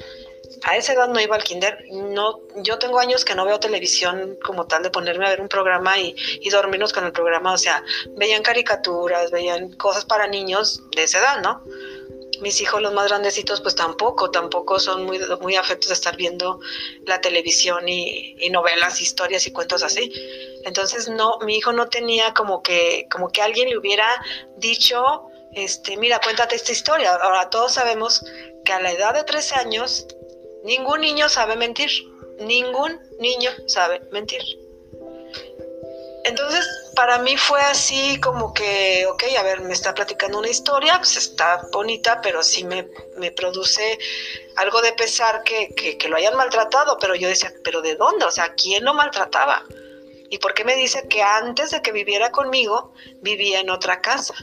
a 0.63 0.77
esa 0.77 0.93
edad 0.93 1.09
no 1.09 1.21
iba 1.21 1.37
al 1.37 1.43
kinder. 1.43 1.85
No, 1.91 2.41
yo 2.57 2.79
tengo 2.79 2.99
años 2.99 3.25
que 3.25 3.35
no 3.35 3.45
veo 3.45 3.59
televisión 3.61 4.39
como 4.45 4.67
tal 4.67 4.83
de 4.83 4.91
ponerme 4.91 5.27
a 5.27 5.31
ver 5.31 5.41
un 5.41 5.49
programa 5.49 5.99
y, 5.99 6.15
y 6.41 6.51
dormirnos 6.51 6.93
con 6.93 7.05
el 7.05 7.13
programa. 7.13 7.53
O 7.53 7.59
sea, 7.59 7.83
veían 8.17 8.43
caricaturas, 8.43 9.31
veían 9.31 9.73
cosas 9.73 10.05
para 10.05 10.27
niños 10.27 10.83
de 10.95 11.05
esa 11.05 11.19
edad, 11.19 11.41
¿no? 11.43 11.63
Mis 12.41 12.61
hijos, 12.61 12.81
los 12.81 12.93
más 12.93 13.09
grandecitos, 13.09 13.61
pues 13.61 13.75
tampoco, 13.75 14.31
tampoco 14.31 14.79
son 14.79 15.05
muy, 15.05 15.19
muy 15.41 15.57
afectos 15.57 15.89
de 15.89 15.95
estar 15.95 16.17
viendo 16.17 16.61
la 17.07 17.21
televisión 17.21 17.89
y, 17.89 18.37
y 18.39 18.51
novelas, 18.51 19.01
historias 19.01 19.47
y 19.47 19.53
cuentos 19.53 19.83
así. 19.83 20.13
Entonces, 20.65 21.09
no, 21.09 21.39
mi 21.45 21.57
hijo 21.57 21.73
no 21.73 21.89
tenía 21.89 22.35
como 22.35 22.63
que, 22.63 23.07
como 23.11 23.29
que 23.29 23.43
alguien 23.43 23.69
le 23.69 23.79
hubiera 23.79 24.07
dicho, 24.57 25.23
este, 25.53 25.97
mira, 25.97 26.21
cuéntate 26.21 26.57
esta 26.57 26.73
historia. 26.73 27.15
Ahora 27.15 27.51
todos 27.51 27.73
sabemos 27.73 28.25
que 28.65 28.73
a 28.73 28.81
la 28.81 28.93
edad 28.93 29.15
de 29.15 29.25
13 29.25 29.55
años 29.57 30.07
Ningún 30.65 31.03
niño 31.03 31.29
sabe 31.29 31.57
mentir. 31.57 31.91
Ningún 32.41 32.99
niño 33.21 33.51
sabe 33.67 34.01
mentir. 34.11 34.41
Entonces, 36.25 36.67
para 36.97 37.19
mí 37.19 37.37
fue 37.37 37.61
así 37.61 38.19
como 38.21 38.55
que, 38.55 39.05
ok, 39.07 39.25
a 39.39 39.43
ver, 39.43 39.61
me 39.61 39.75
está 39.75 39.95
platicando 39.95 40.39
una 40.39 40.49
historia, 40.49 40.97
pues 40.97 41.17
está 41.19 41.69
bonita, 41.71 42.21
pero 42.23 42.43
sí 42.43 42.65
me, 42.65 42.85
produce 43.33 43.99
algo 44.57 44.81
de 44.81 44.93
pesar 44.93 45.43
que, 45.45 45.75
que, 45.75 46.09
lo 46.09 46.17
hayan 46.17 46.35
maltratado, 46.35 46.97
pero 46.99 47.15
yo 47.15 47.29
decía, 47.29 47.53
pero 47.63 47.83
¿de 47.83 47.97
dónde? 47.97 48.25
O 48.25 48.31
sea, 48.31 48.55
¿quién 48.55 48.85
lo 48.85 48.95
maltrataba? 48.95 49.65
¿Y 50.31 50.39
por 50.39 50.55
qué 50.55 50.65
me 50.65 50.77
dice 50.77 51.07
que 51.09 51.23
antes 51.23 51.71
de 51.71 51.83
que 51.83 51.93
viviera 51.93 52.31
conmigo, 52.31 52.93
vivía 53.21 53.61
en 53.61 53.69
otra 53.69 54.01
casa? 54.01 54.35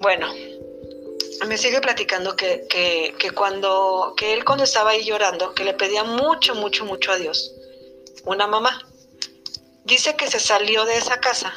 Bueno, 0.00 0.32
me 1.46 1.58
sigue 1.58 1.80
platicando 1.80 2.36
que, 2.36 2.66
que, 2.68 3.30
cuando, 3.32 4.14
que 4.16 4.32
él 4.32 4.44
cuando 4.44 4.64
estaba 4.64 4.90
ahí 4.90 5.04
llorando, 5.04 5.54
que 5.54 5.64
le 5.64 5.74
pedía 5.74 6.04
mucho, 6.04 6.54
mucho, 6.54 6.86
mucho 6.86 7.12
a 7.12 7.16
Dios, 7.16 7.54
una 8.24 8.46
mamá. 8.46 8.89
Dice 9.84 10.14
que 10.16 10.28
se 10.28 10.40
salió 10.40 10.84
de 10.84 10.96
esa 10.96 11.20
casa, 11.20 11.52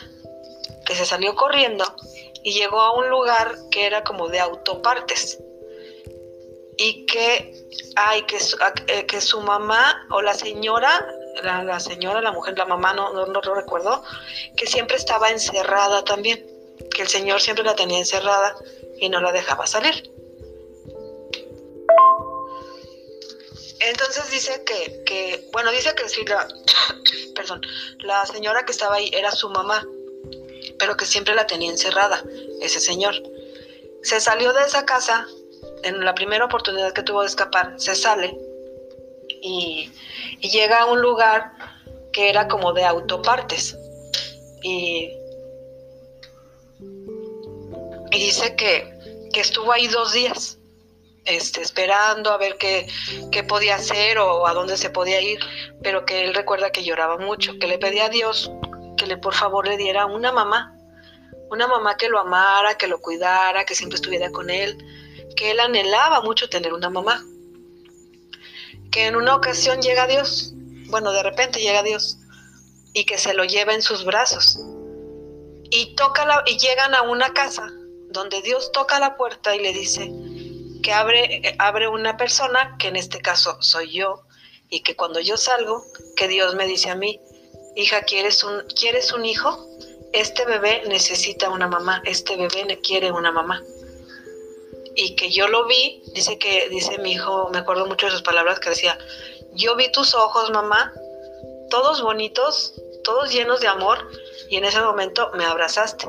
que 0.86 0.96
se 0.96 1.06
salió 1.06 1.36
corriendo 1.36 1.86
y 2.44 2.54
llegó 2.54 2.82
a 2.82 2.96
un 2.96 3.10
lugar 3.10 3.56
que 3.72 3.86
era 3.86 4.04
como 4.04 4.28
de 4.30 4.40
autopartes. 4.40 5.40
Y 6.78 7.06
que, 7.06 7.54
ay, 7.96 8.24
que, 8.24 8.40
su, 8.40 8.58
eh, 8.88 9.06
que 9.06 9.22
su 9.22 9.40
mamá 9.42 10.08
o 10.10 10.22
la 10.22 10.34
señora, 10.34 11.06
la, 11.44 11.80
señora, 11.80 12.22
la 12.22 12.32
mujer, 12.32 12.58
la 12.58 12.66
mamá, 12.66 12.94
no, 12.94 13.14
no, 13.14 13.28
no 13.28 13.42
lo 13.42 13.56
recuerdo, 13.56 14.04
que 14.58 14.66
siempre 14.66 14.98
estaba 14.98 15.30
encerrada 15.30 16.04
también, 16.04 16.46
que 16.96 17.04
el 17.04 17.08
Señor 17.08 17.42
siempre 17.42 17.64
la 17.64 17.76
tenía 17.76 18.00
encerrada 18.00 18.56
y 19.00 19.10
no 19.10 19.20
la 19.22 19.32
dejaba 19.32 19.68
salir. 19.68 20.12
Entonces 23.86 24.32
dice 24.32 24.64
que, 24.66 25.50
bueno, 25.52 25.72
dice 25.72 25.94
que 25.94 26.08
sí, 26.08 26.24
la, 26.26 26.48
perdón, 27.36 27.62
la 28.00 28.26
señora 28.26 28.66
que 28.66 28.72
estaba 28.72 28.96
ahí 28.96 29.12
era 29.14 29.32
su 29.32 29.50
mamá, 29.50 29.86
pero 30.80 30.96
que 30.96 31.06
siempre 31.06 31.36
la 31.36 31.46
tenía 31.46 31.70
encerrada, 31.70 32.24
ese 32.62 32.80
señor. 32.80 33.16
Se 34.02 34.22
salió 34.22 34.54
de 34.54 34.64
esa 34.64 34.86
casa, 34.86 35.28
en 35.84 36.04
la 36.06 36.16
primera 36.16 36.46
oportunidad 36.46 36.94
que 36.94 37.04
tuvo 37.04 37.22
de 37.22 37.28
escapar, 37.28 37.74
se 37.78 37.94
sale 37.96 38.38
y, 39.42 39.92
y 40.40 40.50
llega 40.50 40.82
a 40.82 40.86
un 40.86 41.02
lugar 41.02 41.52
que 42.14 42.30
era 42.30 42.48
como 42.48 42.72
de 42.72 42.86
autopartes. 42.86 43.76
Y, 44.62 45.10
y 48.12 48.20
dice 48.20 48.56
que, 48.56 49.28
que 49.34 49.42
estuvo 49.42 49.74
ahí 49.74 49.88
dos 49.88 50.14
días, 50.14 50.58
este, 51.26 51.62
esperando 51.62 52.32
a 52.32 52.38
ver 52.38 52.58
qué, 52.58 52.88
qué 53.32 53.44
podía 53.44 53.76
hacer 53.76 54.18
o 54.18 54.48
a 54.48 54.54
dónde 54.54 54.78
se 54.78 54.90
podía 54.90 55.22
ir, 55.22 55.40
pero 55.82 56.06
que 56.06 56.24
él 56.24 56.34
recuerda 56.34 56.72
que 56.72 56.84
lloraba 56.84 57.18
mucho, 57.18 57.58
que 57.60 57.68
le 57.68 57.78
pedía 57.78 58.06
a 58.06 58.10
Dios 58.10 58.52
que 58.96 59.08
le 59.08 59.18
por 59.18 59.34
favor 59.34 59.68
le 59.68 59.78
diera 59.78 60.06
una 60.06 60.32
mamá, 60.32 60.76
una 61.50 61.68
mamá 61.68 61.98
que 61.98 62.10
lo 62.10 62.20
amara, 62.20 62.78
que 62.78 62.88
lo 62.88 63.00
cuidara, 63.00 63.66
que 63.66 63.76
siempre 63.76 63.96
estuviera 63.96 64.32
con 64.32 64.50
él, 64.50 64.78
que 65.36 65.52
él 65.52 65.60
anhelaba 65.60 66.22
mucho 66.22 66.50
tener 66.50 66.74
una 66.74 66.90
mamá. 66.90 67.24
Que 68.92 69.08
en 69.08 69.16
una 69.16 69.36
ocasión 69.36 69.82
llega 69.82 70.08
Dios, 70.08 70.54
bueno, 70.88 71.12
de 71.12 71.24
repente 71.24 71.60
llega 71.60 71.84
Dios 71.84 72.18
y 72.94 73.06
que 73.06 73.18
se 73.18 73.34
lo 73.34 73.44
lleva 73.44 73.74
en 73.74 73.82
sus 73.82 74.06
brazos. 74.06 74.60
Y 75.72 75.96
toca 75.96 76.26
la, 76.26 76.44
y 76.46 76.58
llegan 76.58 76.94
a 76.94 77.02
una 77.02 77.34
casa 77.34 77.68
donde 78.10 78.42
Dios 78.44 78.72
toca 78.72 79.00
la 79.00 79.18
puerta 79.18 79.56
y 79.56 79.60
le 79.60 79.74
dice 79.74 80.12
que 80.84 80.94
abre, 80.94 81.56
abre 81.58 81.88
una 81.88 82.18
persona, 82.18 82.76
que 82.78 82.90
en 82.90 82.96
este 82.96 83.22
caso 83.22 83.58
soy 83.62 83.92
yo, 83.92 84.24
y 84.70 84.82
que 84.82 84.96
cuando 84.96 85.20
yo 85.20 85.38
salgo, 85.38 85.84
que 86.16 86.28
Dios 86.28 86.56
me 86.56 86.68
dice 86.68 86.90
a 86.90 86.96
mí, 86.96 87.20
hija, 87.76 88.04
¿quieres 88.04 88.44
un, 88.44 88.62
¿quieres 88.80 89.12
un 89.14 89.26
hijo? 89.26 89.68
Este 90.14 90.46
bebé 90.46 90.84
necesita 90.88 91.50
una 91.50 91.68
mamá, 91.68 92.04
este 92.06 92.36
bebé 92.38 92.80
quiere 92.84 93.12
una 93.12 93.32
mamá. 93.32 93.64
Y 94.96 95.16
que 95.16 95.32
yo 95.32 95.48
lo 95.48 95.66
vi, 95.66 96.04
dice 96.14 96.38
que, 96.38 96.70
dice 96.70 97.00
mi 97.00 97.14
hijo, 97.14 97.50
me 97.52 97.60
acuerdo 97.60 97.88
mucho 97.88 98.06
de 98.06 98.12
sus 98.12 98.22
palabras 98.22 98.60
que 98.60 98.70
decía, 98.70 98.98
yo 99.54 99.76
vi 99.76 99.92
tus 99.92 100.14
ojos, 100.14 100.52
mamá, 100.52 100.94
todos 101.72 102.04
bonitos, 102.04 102.76
todos 103.04 103.32
llenos 103.32 103.60
de 103.62 103.68
amor, 103.68 104.08
y 104.50 104.58
en 104.58 104.66
ese 104.66 104.82
momento 104.82 105.32
me 105.34 105.46
abrazaste 105.46 106.08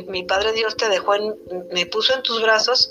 mi, 0.00 0.22
Padre 0.24 0.52
Dios 0.52 0.76
te 0.76 0.88
dejó, 0.88 1.14
en, 1.14 1.36
me 1.70 1.86
puso 1.86 2.14
en 2.14 2.22
tus 2.22 2.40
brazos 2.40 2.90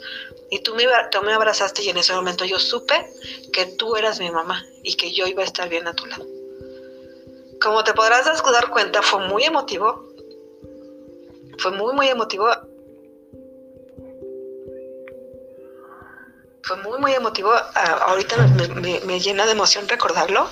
y 0.52 0.60
tú 0.60 0.76
me, 0.76 0.86
tú 1.10 1.22
me 1.24 1.34
abrazaste 1.34 1.82
y 1.82 1.90
en 1.90 1.98
ese 1.98 2.14
momento 2.14 2.46
yo 2.46 2.60
supe 2.60 3.10
que 3.52 3.66
tú 3.66 3.96
eras 3.96 4.20
mi 4.20 4.30
mamá 4.30 4.64
y 4.84 4.94
que 4.96 5.12
yo 5.12 5.26
iba 5.26 5.42
a 5.42 5.46
estar 5.46 5.68
bien 5.68 5.88
a 5.88 5.94
tu 5.94 6.06
lado. 6.06 6.26
Como 7.60 7.84
te 7.84 7.94
podrás 7.94 8.26
dar 8.26 8.70
cuenta, 8.70 9.02
fue 9.02 9.28
muy 9.28 9.44
emotivo. 9.44 10.08
Fue 11.58 11.72
muy, 11.72 11.94
muy 11.94 12.08
emotivo. 12.08 12.48
Fue 16.64 16.78
muy, 16.78 17.00
muy 17.00 17.14
emotivo. 17.14 17.52
ahorita 17.52 18.38
me, 18.76 19.00
me, 19.00 19.20
llena 19.20 19.46
de 19.46 19.54
emoción 19.54 19.88
recordarlo. 19.88 20.48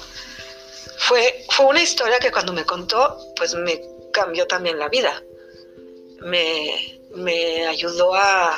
Fue, 0.97 1.45
fue 1.51 1.67
una 1.67 1.83
historia 1.83 2.19
que 2.19 2.31
cuando 2.31 2.53
me 2.53 2.65
contó, 2.65 3.17
pues 3.35 3.53
me 3.53 3.81
cambió 4.11 4.47
también 4.47 4.79
la 4.79 4.89
vida 4.89 5.23
me, 6.21 7.67
ayudó 7.67 8.13
a, 8.15 8.57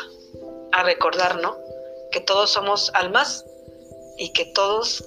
a 0.72 0.84
recordar, 0.84 1.38
¿no? 1.38 1.58
Que 2.12 2.20
todos 2.20 2.52
somos 2.52 2.92
almas 2.94 3.46
y 4.18 4.32
que 4.34 4.46
todos 4.46 5.04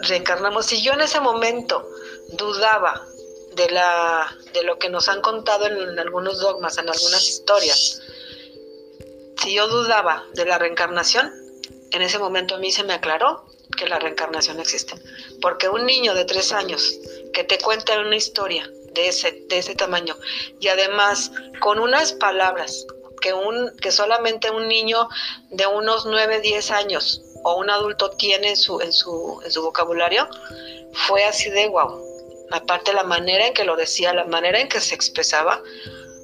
reencarnamos. 0.00 0.66
Si 0.66 0.82
yo 0.82 0.92
en 0.92 1.02
ese 1.02 1.20
momento 1.20 1.86
dudaba 2.32 3.06
de, 3.54 3.70
la, 3.70 4.36
de 4.52 4.62
lo 4.62 4.78
que 4.78 4.88
nos 4.88 5.08
han 5.08 5.20
contado 5.20 5.66
en, 5.66 5.98
algunos 5.98 6.40
dogmas, 6.40 6.78
en 6.78 6.88
algunas 6.88 7.28
historias, 7.28 8.00
si 9.42 9.54
yo 9.54 9.68
dudaba 9.68 10.24
de 10.34 10.44
la 10.44 10.58
reencarnación, 10.58 11.32
en 11.92 12.02
ese 12.02 12.18
momento 12.18 12.54
a 12.54 12.58
mí 12.58 12.70
se 12.70 12.84
me 12.84 12.94
aclaró 12.94 13.46
que 13.76 13.88
la 13.88 13.98
reencarnación 13.98 14.60
existe. 14.60 14.94
Porque 15.40 15.68
un 15.68 15.86
niño 15.86 16.14
de 16.14 16.24
tres 16.24 16.52
años 16.52 16.98
que 17.32 17.44
te 17.44 17.58
cuenta 17.58 17.98
una 17.98 18.16
historia 18.16 18.70
de 18.92 19.08
ese, 19.08 19.44
de 19.48 19.58
ese 19.58 19.74
tamaño. 19.74 20.16
Y 20.60 20.68
además, 20.68 21.32
con 21.60 21.78
unas 21.78 22.12
palabras 22.12 22.86
que, 23.20 23.32
un, 23.32 23.76
que 23.80 23.92
solamente 23.92 24.50
un 24.50 24.68
niño 24.68 25.08
de 25.50 25.66
unos 25.66 26.06
9, 26.06 26.40
10 26.40 26.70
años 26.70 27.22
o 27.44 27.56
un 27.56 27.70
adulto 27.70 28.10
tiene 28.10 28.50
en 28.50 28.56
su, 28.56 28.80
en 28.80 28.92
su, 28.92 29.40
en 29.44 29.50
su 29.50 29.62
vocabulario, 29.62 30.28
fue 30.92 31.24
así 31.24 31.50
de 31.50 31.68
guau. 31.68 32.02
Aparte 32.50 32.92
la 32.92 33.04
manera 33.04 33.46
en 33.46 33.54
que 33.54 33.64
lo 33.64 33.76
decía, 33.76 34.12
la 34.12 34.24
manera 34.24 34.60
en 34.60 34.68
que 34.68 34.80
se 34.80 34.94
expresaba, 34.94 35.62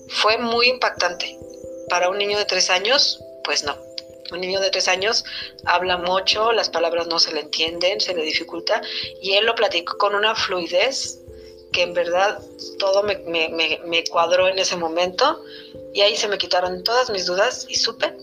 fue 0.08 0.38
muy 0.38 0.68
impactante. 0.68 1.38
Para 1.88 2.08
un 2.08 2.18
niño 2.18 2.36
de 2.38 2.44
tres 2.44 2.70
años, 2.70 3.20
pues 3.44 3.62
no. 3.62 3.76
Un 4.32 4.40
niño 4.40 4.60
de 4.60 4.70
tres 4.70 4.88
años 4.88 5.24
habla 5.66 5.98
mucho, 5.98 6.50
las 6.50 6.68
palabras 6.68 7.06
no 7.06 7.20
se 7.20 7.32
le 7.32 7.40
entienden, 7.40 8.00
se 8.00 8.12
le 8.12 8.22
dificulta, 8.22 8.82
y 9.22 9.34
él 9.34 9.46
lo 9.46 9.54
platicó 9.54 9.96
con 9.98 10.16
una 10.16 10.34
fluidez 10.34 11.20
que 11.72 11.82
en 11.82 11.94
verdad 11.94 12.40
todo 12.78 13.02
me, 13.02 14.04
cuadró 14.10 14.48
en 14.48 14.58
ese 14.58 14.76
momento 14.76 15.42
y 15.92 16.00
ahí 16.00 16.16
se 16.16 16.28
me 16.28 16.38
quitaron 16.38 16.82
todas 16.84 17.10
mis 17.10 17.26
dudas 17.26 17.66
y 17.68 17.76
supe 17.76 18.16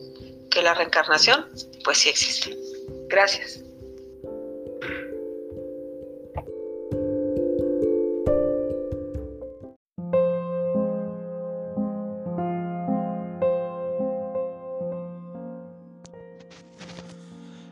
que 0.49 0.61
la 0.61 0.73
reencarnación 0.73 1.47
pues 1.83 1.99
sí 1.99 2.09
existe. 2.09 2.57
Gracias. 3.07 3.63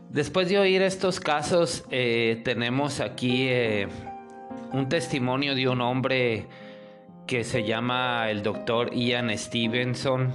Después 0.10 0.50
de 0.50 0.60
oír 0.60 0.82
estos 0.82 1.22
casos, 1.22 1.86
eh, 1.90 2.42
tenemos 2.44 3.00
aquí 3.00 3.48
eh, 3.48 3.88
un 4.74 4.90
testimonio 4.90 5.56
de 5.56 5.68
un 5.68 5.82
hombre 5.82 6.48
que 7.28 7.44
se 7.44 7.64
llama 7.64 8.30
el 8.30 8.44
doctor 8.44 8.94
Ian 8.94 9.36
Stevenson, 9.38 10.34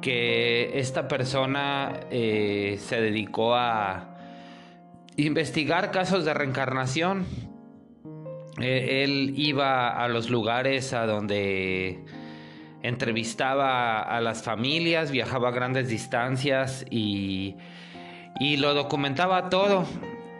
que 0.00 0.78
esta 0.78 1.08
persona 1.08 2.00
eh, 2.10 2.76
se 2.80 3.00
dedicó 3.00 3.54
a, 3.54 4.12
investigar 5.16 5.90
casos 5.92 6.24
de 6.24 6.34
reencarnación. 6.34 7.26
Eh, 8.60 9.04
él 9.04 9.32
iba 9.36 9.88
a 9.88 10.08
los 10.08 10.28
lugares 10.28 10.92
a 10.92 11.06
donde 11.06 12.04
entrevistaba 12.82 14.00
a 14.00 14.20
las 14.20 14.42
familias, 14.42 15.10
viajaba 15.10 15.48
a 15.48 15.52
grandes 15.52 15.88
distancias 15.88 16.84
y, 16.90 17.56
y 18.38 18.58
lo 18.58 18.74
documentaba 18.74 19.48
todo 19.48 19.86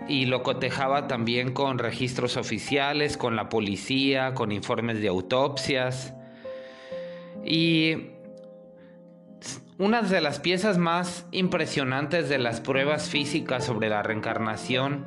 y 0.08 0.26
lo 0.26 0.42
cotejaba 0.42 1.08
también 1.08 1.52
con 1.52 1.78
registros 1.78 2.36
oficiales, 2.36 3.16
con 3.16 3.36
la 3.36 3.48
policía, 3.48 4.34
con 4.34 4.52
informes 4.52 5.00
de 5.00 5.08
autopsias. 5.08 6.14
Y 7.44 8.10
una 9.78 10.02
de 10.02 10.20
las 10.20 10.40
piezas 10.40 10.78
más 10.78 11.26
impresionantes 11.32 12.28
de 12.28 12.38
las 12.38 12.60
pruebas 12.60 13.08
físicas 13.08 13.64
sobre 13.64 13.88
la 13.88 14.02
reencarnación 14.02 15.04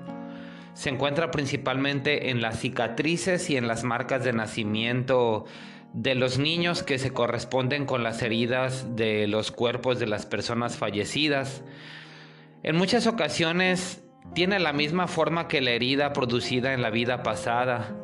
se 0.73 0.89
encuentra 0.89 1.31
principalmente 1.31 2.29
en 2.29 2.41
las 2.41 2.59
cicatrices 2.59 3.49
y 3.49 3.57
en 3.57 3.67
las 3.67 3.83
marcas 3.83 4.23
de 4.23 4.33
nacimiento 4.33 5.45
de 5.93 6.15
los 6.15 6.37
niños 6.37 6.83
que 6.83 6.99
se 6.99 7.11
corresponden 7.11 7.85
con 7.85 8.03
las 8.03 8.21
heridas 8.21 8.95
de 8.95 9.27
los 9.27 9.51
cuerpos 9.51 9.99
de 9.99 10.07
las 10.07 10.25
personas 10.25 10.77
fallecidas. 10.77 11.63
En 12.61 12.75
muchas 12.75 13.07
ocasiones 13.07 14.03
tiene 14.33 14.59
la 14.59 14.73
misma 14.73 15.07
forma 15.07 15.47
que 15.47 15.61
la 15.61 15.71
herida 15.71 16.13
producida 16.13 16.73
en 16.73 16.81
la 16.81 16.89
vida 16.89 17.23
pasada. 17.23 17.95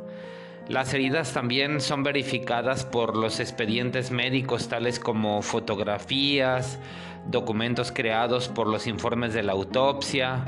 Las 0.68 0.94
heridas 0.96 1.32
también 1.34 1.80
son 1.80 2.02
verificadas 2.02 2.86
por 2.86 3.16
los 3.16 3.40
expedientes 3.40 4.10
médicos 4.10 4.68
tales 4.68 5.00
como 5.00 5.44
fotografías, 5.44 6.80
documentos 7.28 7.92
creados 7.92 8.50
por 8.50 8.68
los 8.68 8.88
informes 8.88 9.34
de 9.34 9.44
la 9.44 9.52
autopsia. 9.52 10.44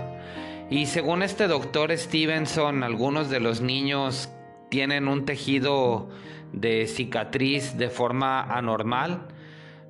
Y 0.71 0.87
según 0.87 1.21
este 1.21 1.47
doctor 1.47 1.95
Stevenson, 1.95 2.83
algunos 2.83 3.29
de 3.29 3.39
los 3.39 3.61
niños 3.61 4.29
tienen 4.69 5.07
un 5.07 5.25
tejido 5.25 6.09
de 6.51 6.87
cicatriz 6.87 7.77
de 7.77 7.89
forma 7.89 8.41
anormal, 8.41 9.27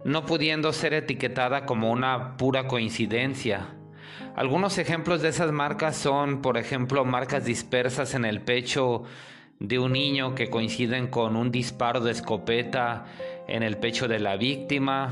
no 0.03 0.25
pudiendo 0.25 0.73
ser 0.73 0.93
etiquetada 0.93 1.65
como 1.65 1.89
una 1.89 2.35
pura 2.35 2.67
coincidencia. 2.67 3.76
Algunos 4.37 4.77
ejemplos 4.77 5.23
de 5.23 5.29
esas 5.29 5.51
marcas 5.51 5.97
son, 5.97 6.43
por 6.43 6.59
ejemplo, 6.59 7.03
marcas 7.03 7.43
dispersas 7.43 8.13
en 8.13 8.23
el 8.23 8.41
pecho 8.41 9.01
de 9.59 9.79
un 9.79 9.93
niño 9.93 10.35
que 10.35 10.51
coinciden 10.51 11.07
con 11.07 11.35
un 11.35 11.49
disparo 11.49 12.01
de 12.01 12.11
escopeta 12.11 13.05
en 13.47 13.63
el 13.63 13.77
pecho 13.77 14.07
de 14.07 14.19
la 14.19 14.37
víctima, 14.37 15.11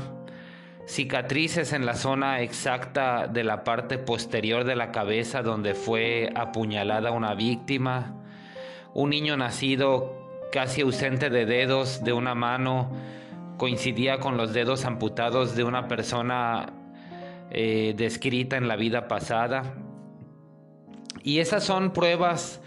cicatrices 0.86 1.72
en 1.72 1.86
la 1.86 1.94
zona 1.94 2.40
exacta 2.40 3.26
de 3.26 3.42
la 3.42 3.64
parte 3.64 3.98
posterior 3.98 4.62
de 4.62 4.76
la 4.76 4.92
cabeza 4.92 5.42
donde 5.42 5.74
fue 5.74 6.30
apuñalada 6.36 7.10
una 7.10 7.34
víctima, 7.34 8.14
un 8.94 9.10
niño 9.10 9.36
nacido 9.36 10.14
casi 10.52 10.82
ausente 10.82 11.30
de 11.30 11.46
dedos 11.46 12.04
de 12.04 12.12
una 12.12 12.36
mano 12.36 12.92
coincidía 13.56 14.20
con 14.20 14.36
los 14.36 14.52
dedos 14.52 14.84
amputados 14.84 15.56
de 15.56 15.64
una 15.64 15.88
persona 15.88 16.72
eh, 17.50 17.94
descrita 17.96 18.56
en 18.56 18.68
la 18.68 18.76
vida 18.76 19.08
pasada. 19.08 19.74
Y 21.22 21.38
esas 21.38 21.64
son 21.64 21.92
pruebas 21.92 22.60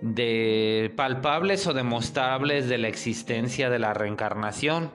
de 0.00 0.92
palpables 0.96 1.66
o 1.66 1.74
demostrables 1.74 2.68
de 2.68 2.78
la 2.78 2.88
existencia 2.88 3.70
de 3.70 3.78
la 3.78 3.94
reencarnación. 3.94 4.90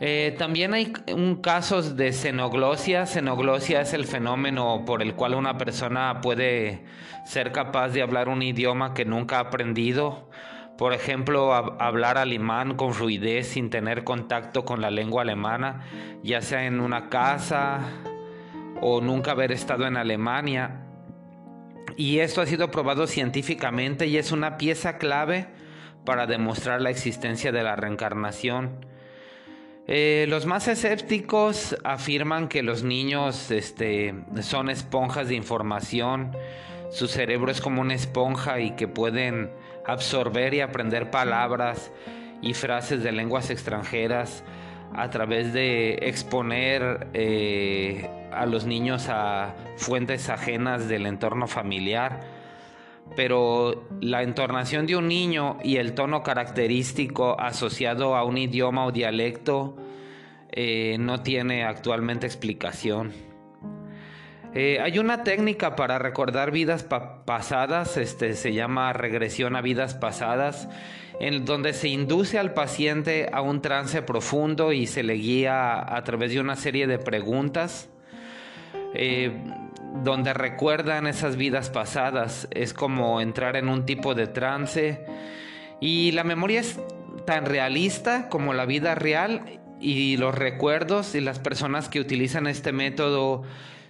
Eh, 0.00 0.36
también 0.38 0.74
hay 0.74 0.92
un 1.12 1.36
casos 1.36 1.96
de 1.96 2.12
xenoglosia. 2.12 3.06
Xenoglosia 3.06 3.80
es 3.80 3.92
el 3.94 4.04
fenómeno 4.06 4.84
por 4.86 5.02
el 5.02 5.14
cual 5.14 5.34
una 5.34 5.58
persona 5.58 6.20
puede 6.20 6.84
ser 7.24 7.52
capaz 7.52 7.88
de 7.88 8.02
hablar 8.02 8.28
un 8.28 8.42
idioma 8.42 8.94
que 8.94 9.04
nunca 9.04 9.38
ha 9.38 9.40
aprendido. 9.40 10.30
Por 10.78 10.92
ejemplo, 10.92 11.52
hablar 11.52 12.18
alemán 12.18 12.76
con 12.76 12.94
fluidez 12.94 13.48
sin 13.48 13.68
tener 13.68 14.04
contacto 14.04 14.64
con 14.64 14.80
la 14.80 14.92
lengua 14.92 15.22
alemana, 15.22 15.82
ya 16.22 16.40
sea 16.40 16.66
en 16.66 16.78
una 16.78 17.08
casa 17.08 17.80
o 18.80 19.00
nunca 19.00 19.32
haber 19.32 19.50
estado 19.50 19.88
en 19.88 19.96
Alemania 19.96 20.84
y 21.96 22.20
esto 22.20 22.40
ha 22.40 22.46
sido 22.46 22.70
probado 22.70 23.08
científicamente 23.08 24.06
y 24.06 24.18
es 24.18 24.30
una 24.30 24.56
pieza 24.56 24.98
clave 24.98 25.48
para 26.04 26.28
demostrar 26.28 26.80
la 26.80 26.90
existencia 26.90 27.50
de 27.50 27.64
la 27.64 27.74
reencarnación. 27.74 28.86
Eh, 29.88 30.26
los 30.28 30.46
más 30.46 30.68
escépticos 30.68 31.76
afirman 31.82 32.46
que 32.46 32.62
los 32.62 32.84
niños 32.84 33.50
este, 33.50 34.14
son 34.42 34.70
esponjas 34.70 35.26
de 35.26 35.34
información, 35.34 36.36
su 36.92 37.08
cerebro 37.08 37.50
es 37.50 37.60
como 37.60 37.80
una 37.80 37.94
esponja 37.94 38.60
y 38.60 38.76
que 38.76 38.86
pueden 38.86 39.50
absorber 39.88 40.54
y 40.54 40.60
aprender 40.60 41.10
palabras 41.10 41.90
y 42.42 42.54
frases 42.54 43.02
de 43.02 43.10
lenguas 43.10 43.50
extranjeras 43.50 44.44
a 44.94 45.10
través 45.10 45.52
de 45.52 45.94
exponer 46.02 47.08
eh, 47.14 48.08
a 48.32 48.46
los 48.46 48.66
niños 48.66 49.08
a 49.08 49.54
fuentes 49.76 50.28
ajenas 50.28 50.88
del 50.88 51.06
entorno 51.06 51.46
familiar, 51.46 52.20
pero 53.16 53.88
la 54.00 54.22
entonación 54.22 54.86
de 54.86 54.96
un 54.96 55.08
niño 55.08 55.56
y 55.64 55.76
el 55.76 55.94
tono 55.94 56.22
característico 56.22 57.38
asociado 57.40 58.14
a 58.14 58.24
un 58.24 58.38
idioma 58.38 58.84
o 58.86 58.92
dialecto 58.92 59.76
eh, 60.50 60.96
no 60.98 61.22
tiene 61.22 61.64
actualmente 61.64 62.26
explicación. 62.26 63.27
Eh, 64.54 64.78
hay 64.80 64.98
una 64.98 65.24
técnica 65.24 65.76
para 65.76 65.98
recordar 65.98 66.50
vidas 66.50 66.82
pasadas, 66.82 67.96
este, 67.96 68.34
se 68.34 68.52
llama 68.54 68.92
regresión 68.92 69.56
a 69.56 69.60
vidas 69.60 69.94
pasadas, 69.94 70.68
en 71.20 71.44
donde 71.44 71.74
se 71.74 71.88
induce 71.88 72.38
al 72.38 72.54
paciente 72.54 73.28
a 73.32 73.42
un 73.42 73.60
trance 73.60 74.02
profundo 74.02 74.72
y 74.72 74.86
se 74.86 75.02
le 75.02 75.14
guía 75.14 75.94
a 75.94 76.02
través 76.04 76.32
de 76.32 76.40
una 76.40 76.56
serie 76.56 76.86
de 76.86 76.98
preguntas. 76.98 77.90
Eh, 78.94 79.32
donde 80.02 80.34
recuerdan 80.34 81.06
esas 81.06 81.36
vidas 81.36 81.70
pasadas. 81.70 82.48
Es 82.50 82.74
como 82.74 83.20
entrar 83.20 83.56
en 83.56 83.68
un 83.68 83.86
tipo 83.86 84.14
de 84.14 84.26
trance. 84.26 85.04
Y 85.80 86.12
la 86.12 86.24
memoria 86.24 86.60
es 86.60 86.78
tan 87.26 87.46
realista 87.46 88.28
como 88.28 88.54
la 88.54 88.64
vida 88.64 88.94
real 88.94 89.60
y 89.80 90.16
los 90.16 90.34
recuerdos 90.34 91.14
y 91.14 91.20
las 91.20 91.38
personas 91.38 91.88
que 91.88 92.00
utilizan 92.00 92.46
este 92.46 92.72
método 92.72 93.42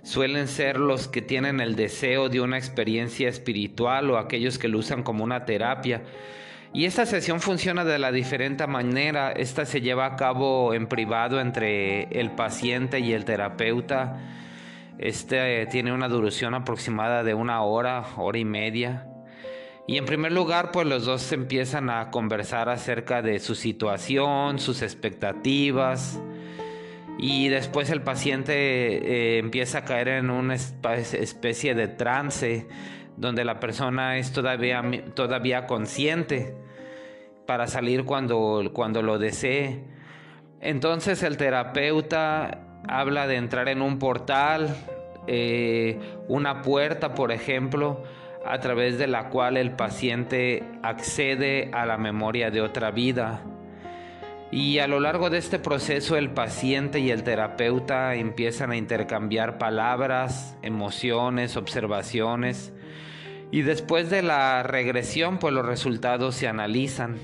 suelen 0.09 0.49
ser 0.49 0.79
los 0.79 1.07
que 1.07 1.21
tienen 1.21 1.61
el 1.61 1.77
deseo 1.77 2.31
de 2.31 2.40
una 2.40 2.57
experiencia 2.57 3.29
espiritual 3.29 4.11
o 4.11 4.16
aquellos 4.16 4.57
que 4.57 4.66
lo 4.66 4.79
usan 4.79 5.03
como 5.03 5.23
una 5.23 5.44
terapia. 5.44 6.03
Y 6.73 6.87
esta 6.87 7.05
sesión 7.05 7.40
funciona 7.40 7.85
de 7.85 7.99
la 7.99 8.11
diferente 8.11 8.66
manera. 8.66 9.33
Esta 9.33 9.66
se 9.66 9.83
lleva 9.83 10.07
a 10.07 10.16
cabo 10.16 10.73
en 10.73 10.87
privado 10.87 11.40
entre 11.40 12.05
el 12.18 12.31
paciente 12.31 13.01
y 13.01 13.12
el 13.12 13.27
terapeuta. 13.27 14.18
Este 14.99 15.66
tiene 15.66 15.92
una 15.92 16.09
duración 16.09 16.55
aproximada 16.55 17.23
de 17.23 17.35
una 17.35 17.61
hora, 17.61 18.03
hora 18.16 18.38
y 18.38 18.47
media. 18.47 19.07
Y 19.87 19.99
en 19.99 20.07
primer 20.07 20.33
lugar, 20.33 20.71
pues 20.73 20.87
los 20.87 21.05
dos 21.05 21.31
empiezan 21.33 21.90
a 21.90 22.11
conversar 22.11 22.71
acerca 22.71 23.21
de 23.21 23.40
su 23.40 23.55
situación, 23.55 24.59
sus 24.59 24.81
expectativas, 24.81 26.18
y 27.18 27.48
después 27.48 27.90
el 27.90 28.02
paciente 28.02 28.54
eh, 28.54 29.38
empieza 29.38 29.78
a 29.78 29.85
caer 29.85 30.09
en 30.09 30.31
una 30.31 30.54
especie 30.54 31.74
de 31.74 31.88
trance 31.88 32.68
donde 33.16 33.44
la 33.44 33.59
persona 33.59 34.18
es 34.18 34.33
todavía, 34.33 34.83
todavía 35.14 35.66
consciente 35.66 36.54
para 37.45 37.66
salir 37.66 38.05
cuando, 38.05 38.70
cuando 38.72 39.03
lo 39.03 39.18
desee. 39.18 39.82
Entonces 40.61 41.24
el 41.24 41.36
terapeuta 41.36 42.61
habla 42.86 43.26
de 43.26 43.34
entrar 43.34 43.68
en 43.68 43.82
un 43.82 43.99
portal, 43.99 44.76
eh, 45.26 45.99
una 46.28 46.62
puerta, 46.62 47.14
por 47.14 47.32
ejemplo, 47.32 48.05
a 48.47 48.61
través 48.61 48.97
de 48.97 49.09
la 49.09 49.28
cual 49.28 49.57
el 49.57 49.72
paciente 49.72 50.62
accede 50.84 51.70
a 51.72 51.84
la 51.84 51.99
memoria 51.99 52.53
de 52.53 52.61
otra 52.61 52.93
vida. 52.93 53.43
Y 54.51 54.78
a 54.78 54.88
lo 54.88 54.99
largo 54.99 55.28
de 55.28 55.38
este 55.38 55.59
proceso 55.59 56.16
el 56.16 56.30
paciente 56.30 57.01
y 57.01 57.11
el 57.11 57.22
terapeuta 57.22 58.14
empiezan 58.14 58.70
a 58.70 58.76
intercambiar 58.76 59.59
palabras, 59.59 60.57
emociones, 60.62 61.57
observaciones 61.59 62.72
y 63.51 63.62
después 63.62 64.09
de 64.09 64.22
la 64.22 64.62
regresión 64.62 65.38
pues 65.38 65.53
los 65.53 65.66
resultados 65.66 66.34
se 66.34 66.49
analizan. 66.49 67.18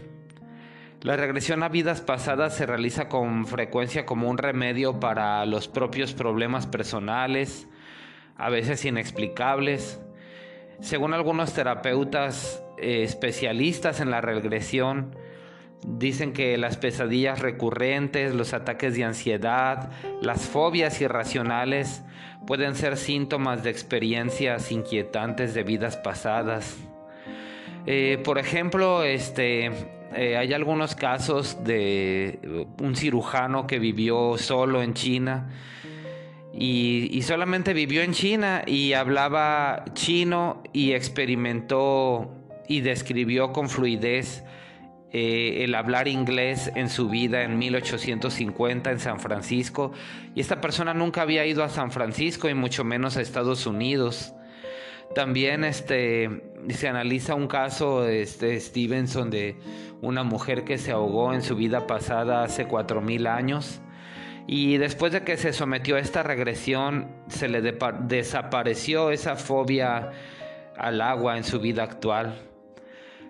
La 1.00 1.16
regresión 1.16 1.62
a 1.62 1.68
vidas 1.68 2.02
pasadas 2.02 2.56
se 2.56 2.66
realiza 2.66 3.08
con 3.08 3.46
frecuencia 3.46 4.04
como 4.04 4.28
un 4.28 4.38
remedio 4.38 5.00
para 5.00 5.44
los 5.46 5.68
propios 5.68 6.14
problemas 6.14 6.66
personales, 6.66 7.68
a 8.36 8.48
veces 8.48 8.84
inexplicables. 8.84 10.00
Según 10.80 11.12
algunos 11.12 11.52
terapeutas 11.52 12.62
eh, 12.78 13.02
especialistas 13.02 14.00
en 14.00 14.10
la 14.10 14.22
regresión, 14.22 15.14
Dicen 15.86 16.32
que 16.32 16.56
las 16.56 16.76
pesadillas 16.76 17.40
recurrentes, 17.40 18.34
los 18.34 18.54
ataques 18.54 18.94
de 18.96 19.04
ansiedad, 19.04 19.90
las 20.22 20.46
fobias 20.46 21.00
irracionales 21.00 22.02
pueden 22.46 22.74
ser 22.74 22.96
síntomas 22.96 23.62
de 23.62 23.70
experiencias 23.70 24.72
inquietantes 24.72 25.54
de 25.54 25.62
vidas 25.62 25.96
pasadas. 25.96 26.76
Eh, 27.86 28.18
por 28.24 28.38
ejemplo, 28.38 29.04
este, 29.04 29.70
eh, 30.14 30.36
hay 30.36 30.52
algunos 30.52 30.94
casos 30.94 31.62
de 31.64 32.66
un 32.80 32.96
cirujano 32.96 33.66
que 33.66 33.78
vivió 33.78 34.38
solo 34.38 34.82
en 34.82 34.94
China 34.94 35.50
y, 36.56 37.20
solamente 37.22 37.72
vivió 37.72 38.02
en 38.02 38.12
China 38.12 38.62
y 38.64 38.92
hablaba 38.92 39.84
chino 39.94 40.62
y 40.72 40.92
experimentó 40.92 42.30
y 42.68 42.80
describió 42.80 43.52
con 43.52 43.68
fluidez 43.68 44.44
eh, 45.16 45.62
el 45.62 45.76
hablar 45.76 46.08
inglés 46.08 46.72
en 46.74 46.88
su 46.88 47.08
vida 47.08 47.44
en 47.44 47.56
1850 47.56 48.90
en 48.90 48.98
San 48.98 49.20
Francisco. 49.20 49.92
Y 50.34 50.40
esta 50.40 50.60
persona 50.60 50.92
nunca 50.92 51.22
había 51.22 51.46
ido 51.46 51.62
a 51.62 51.68
San 51.68 51.92
Francisco 51.92 52.48
y 52.48 52.54
mucho 52.54 52.82
menos 52.82 53.16
a 53.16 53.20
Estados 53.20 53.64
Unidos. 53.64 54.34
También 55.14 55.62
este, 55.62 56.42
se 56.68 56.88
analiza 56.88 57.36
un 57.36 57.46
caso 57.46 58.08
este, 58.08 58.58
Stevenson 58.58 59.30
de 59.30 59.56
una 60.02 60.24
mujer 60.24 60.64
que 60.64 60.78
se 60.78 60.90
ahogó 60.90 61.32
en 61.32 61.42
su 61.42 61.54
vida 61.54 61.86
pasada 61.86 62.42
hace 62.42 62.66
cuatro 62.66 63.00
mil 63.00 63.28
años. 63.28 63.80
Y 64.48 64.78
después 64.78 65.12
de 65.12 65.22
que 65.22 65.36
se 65.36 65.52
sometió 65.52 65.94
a 65.94 66.00
esta 66.00 66.24
regresión, 66.24 67.06
se 67.28 67.46
le 67.46 67.62
desapareció 67.62 69.12
esa 69.12 69.36
fobia 69.36 70.10
al 70.76 71.00
agua 71.00 71.36
en 71.36 71.44
su 71.44 71.60
vida 71.60 71.84
actual. 71.84 72.53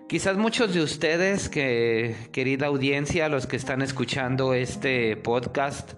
Quizás 0.07 0.37
muchos 0.37 0.71
de 0.75 0.83
ustedes, 0.83 1.49
que, 1.49 2.15
querida 2.31 2.67
audiencia, 2.67 3.27
los 3.27 3.47
que 3.47 3.55
están 3.55 3.81
escuchando 3.81 4.53
este 4.53 5.17
podcast, 5.17 5.93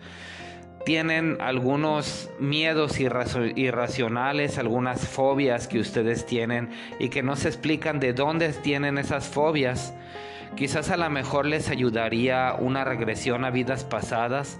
tienen 0.85 1.37
algunos 1.41 2.29
miedos 2.39 3.01
irracionales, 3.01 4.57
algunas 4.57 5.05
fobias 5.05 5.67
que 5.67 5.79
ustedes 5.79 6.25
tienen 6.25 6.69
y 6.99 7.09
que 7.09 7.21
no 7.21 7.35
se 7.35 7.49
explican 7.49 7.99
de 7.99 8.13
dónde 8.13 8.53
tienen 8.53 8.97
esas 8.97 9.27
fobias. 9.27 9.93
Quizás 10.55 10.89
a 10.89 10.95
lo 10.95 11.09
mejor 11.09 11.45
les 11.45 11.69
ayudaría 11.69 12.55
una 12.57 12.85
regresión 12.85 13.43
a 13.43 13.49
vidas 13.49 13.83
pasadas 13.83 14.57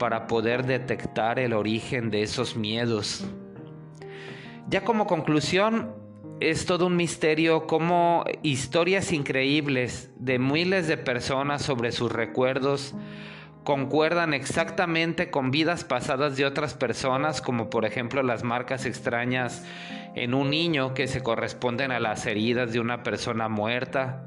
para 0.00 0.26
poder 0.26 0.66
detectar 0.66 1.38
el 1.38 1.52
origen 1.52 2.10
de 2.10 2.22
esos 2.22 2.56
miedos. 2.56 3.24
Ya 4.68 4.82
como 4.82 5.06
conclusión, 5.06 5.99
es 6.40 6.64
todo 6.64 6.86
un 6.86 6.96
misterio 6.96 7.66
cómo 7.66 8.24
historias 8.42 9.12
increíbles 9.12 10.10
de 10.16 10.38
miles 10.38 10.88
de 10.88 10.96
personas 10.96 11.62
sobre 11.62 11.92
sus 11.92 12.10
recuerdos 12.10 12.94
concuerdan 13.62 14.32
exactamente 14.32 15.30
con 15.30 15.50
vidas 15.50 15.84
pasadas 15.84 16.38
de 16.38 16.46
otras 16.46 16.72
personas, 16.72 17.42
como 17.42 17.68
por 17.68 17.84
ejemplo 17.84 18.22
las 18.22 18.42
marcas 18.42 18.86
extrañas 18.86 19.66
en 20.14 20.32
un 20.32 20.48
niño 20.48 20.94
que 20.94 21.06
se 21.06 21.22
corresponden 21.22 21.92
a 21.92 22.00
las 22.00 22.24
heridas 22.24 22.72
de 22.72 22.80
una 22.80 23.02
persona 23.02 23.48
muerta. 23.48 24.26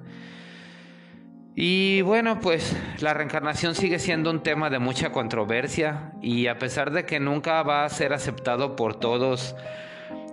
Y 1.56 2.02
bueno, 2.02 2.40
pues 2.40 2.76
la 3.00 3.16
reencarnación 3.16 3.74
sigue 3.74 3.98
siendo 3.98 4.30
un 4.30 4.42
tema 4.44 4.70
de 4.70 4.80
mucha 4.80 5.12
controversia 5.12 6.14
y 6.22 6.46
a 6.46 6.60
pesar 6.60 6.92
de 6.92 7.06
que 7.06 7.20
nunca 7.20 7.64
va 7.64 7.86
a 7.86 7.90
ser 7.90 8.14
aceptado 8.14 8.76
por 8.76 8.96
todos, 8.96 9.56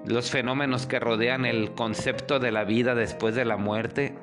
los 0.07 0.31
fenómenos 0.31 0.87
que 0.87 0.99
rodean 0.99 1.45
el 1.45 1.73
concepto 1.73 2.39
de 2.39 2.53
la 2.53 2.65
vida 2.65 2.95
después 2.95 3.35
de 3.35 3.45
la 3.45 3.57
muerte, 3.57 4.15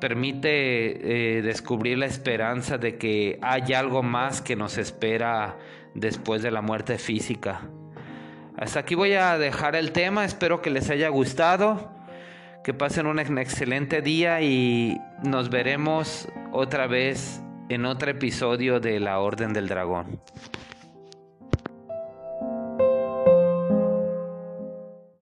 permite 0.00 1.38
eh, 1.38 1.42
descubrir 1.42 1.98
la 1.98 2.06
esperanza 2.06 2.78
de 2.78 2.98
que 2.98 3.38
hay 3.42 3.72
algo 3.72 4.02
más 4.02 4.42
que 4.42 4.56
nos 4.56 4.78
espera 4.78 5.56
después 5.94 6.42
de 6.42 6.50
la 6.50 6.60
muerte 6.60 6.98
física. 6.98 7.62
Hasta 8.58 8.80
aquí 8.80 8.94
voy 8.94 9.14
a 9.14 9.38
dejar 9.38 9.76
el 9.76 9.92
tema, 9.92 10.24
espero 10.24 10.62
que 10.62 10.70
les 10.70 10.90
haya 10.90 11.08
gustado, 11.08 11.90
que 12.64 12.74
pasen 12.74 13.06
un 13.06 13.18
excelente 13.18 14.02
día 14.02 14.40
y 14.40 14.98
nos 15.22 15.50
veremos 15.50 16.28
otra 16.52 16.86
vez 16.86 17.40
en 17.68 17.84
otro 17.84 18.10
episodio 18.10 18.80
de 18.80 19.00
La 19.00 19.18
Orden 19.18 19.52
del 19.52 19.68
Dragón. 19.68 20.20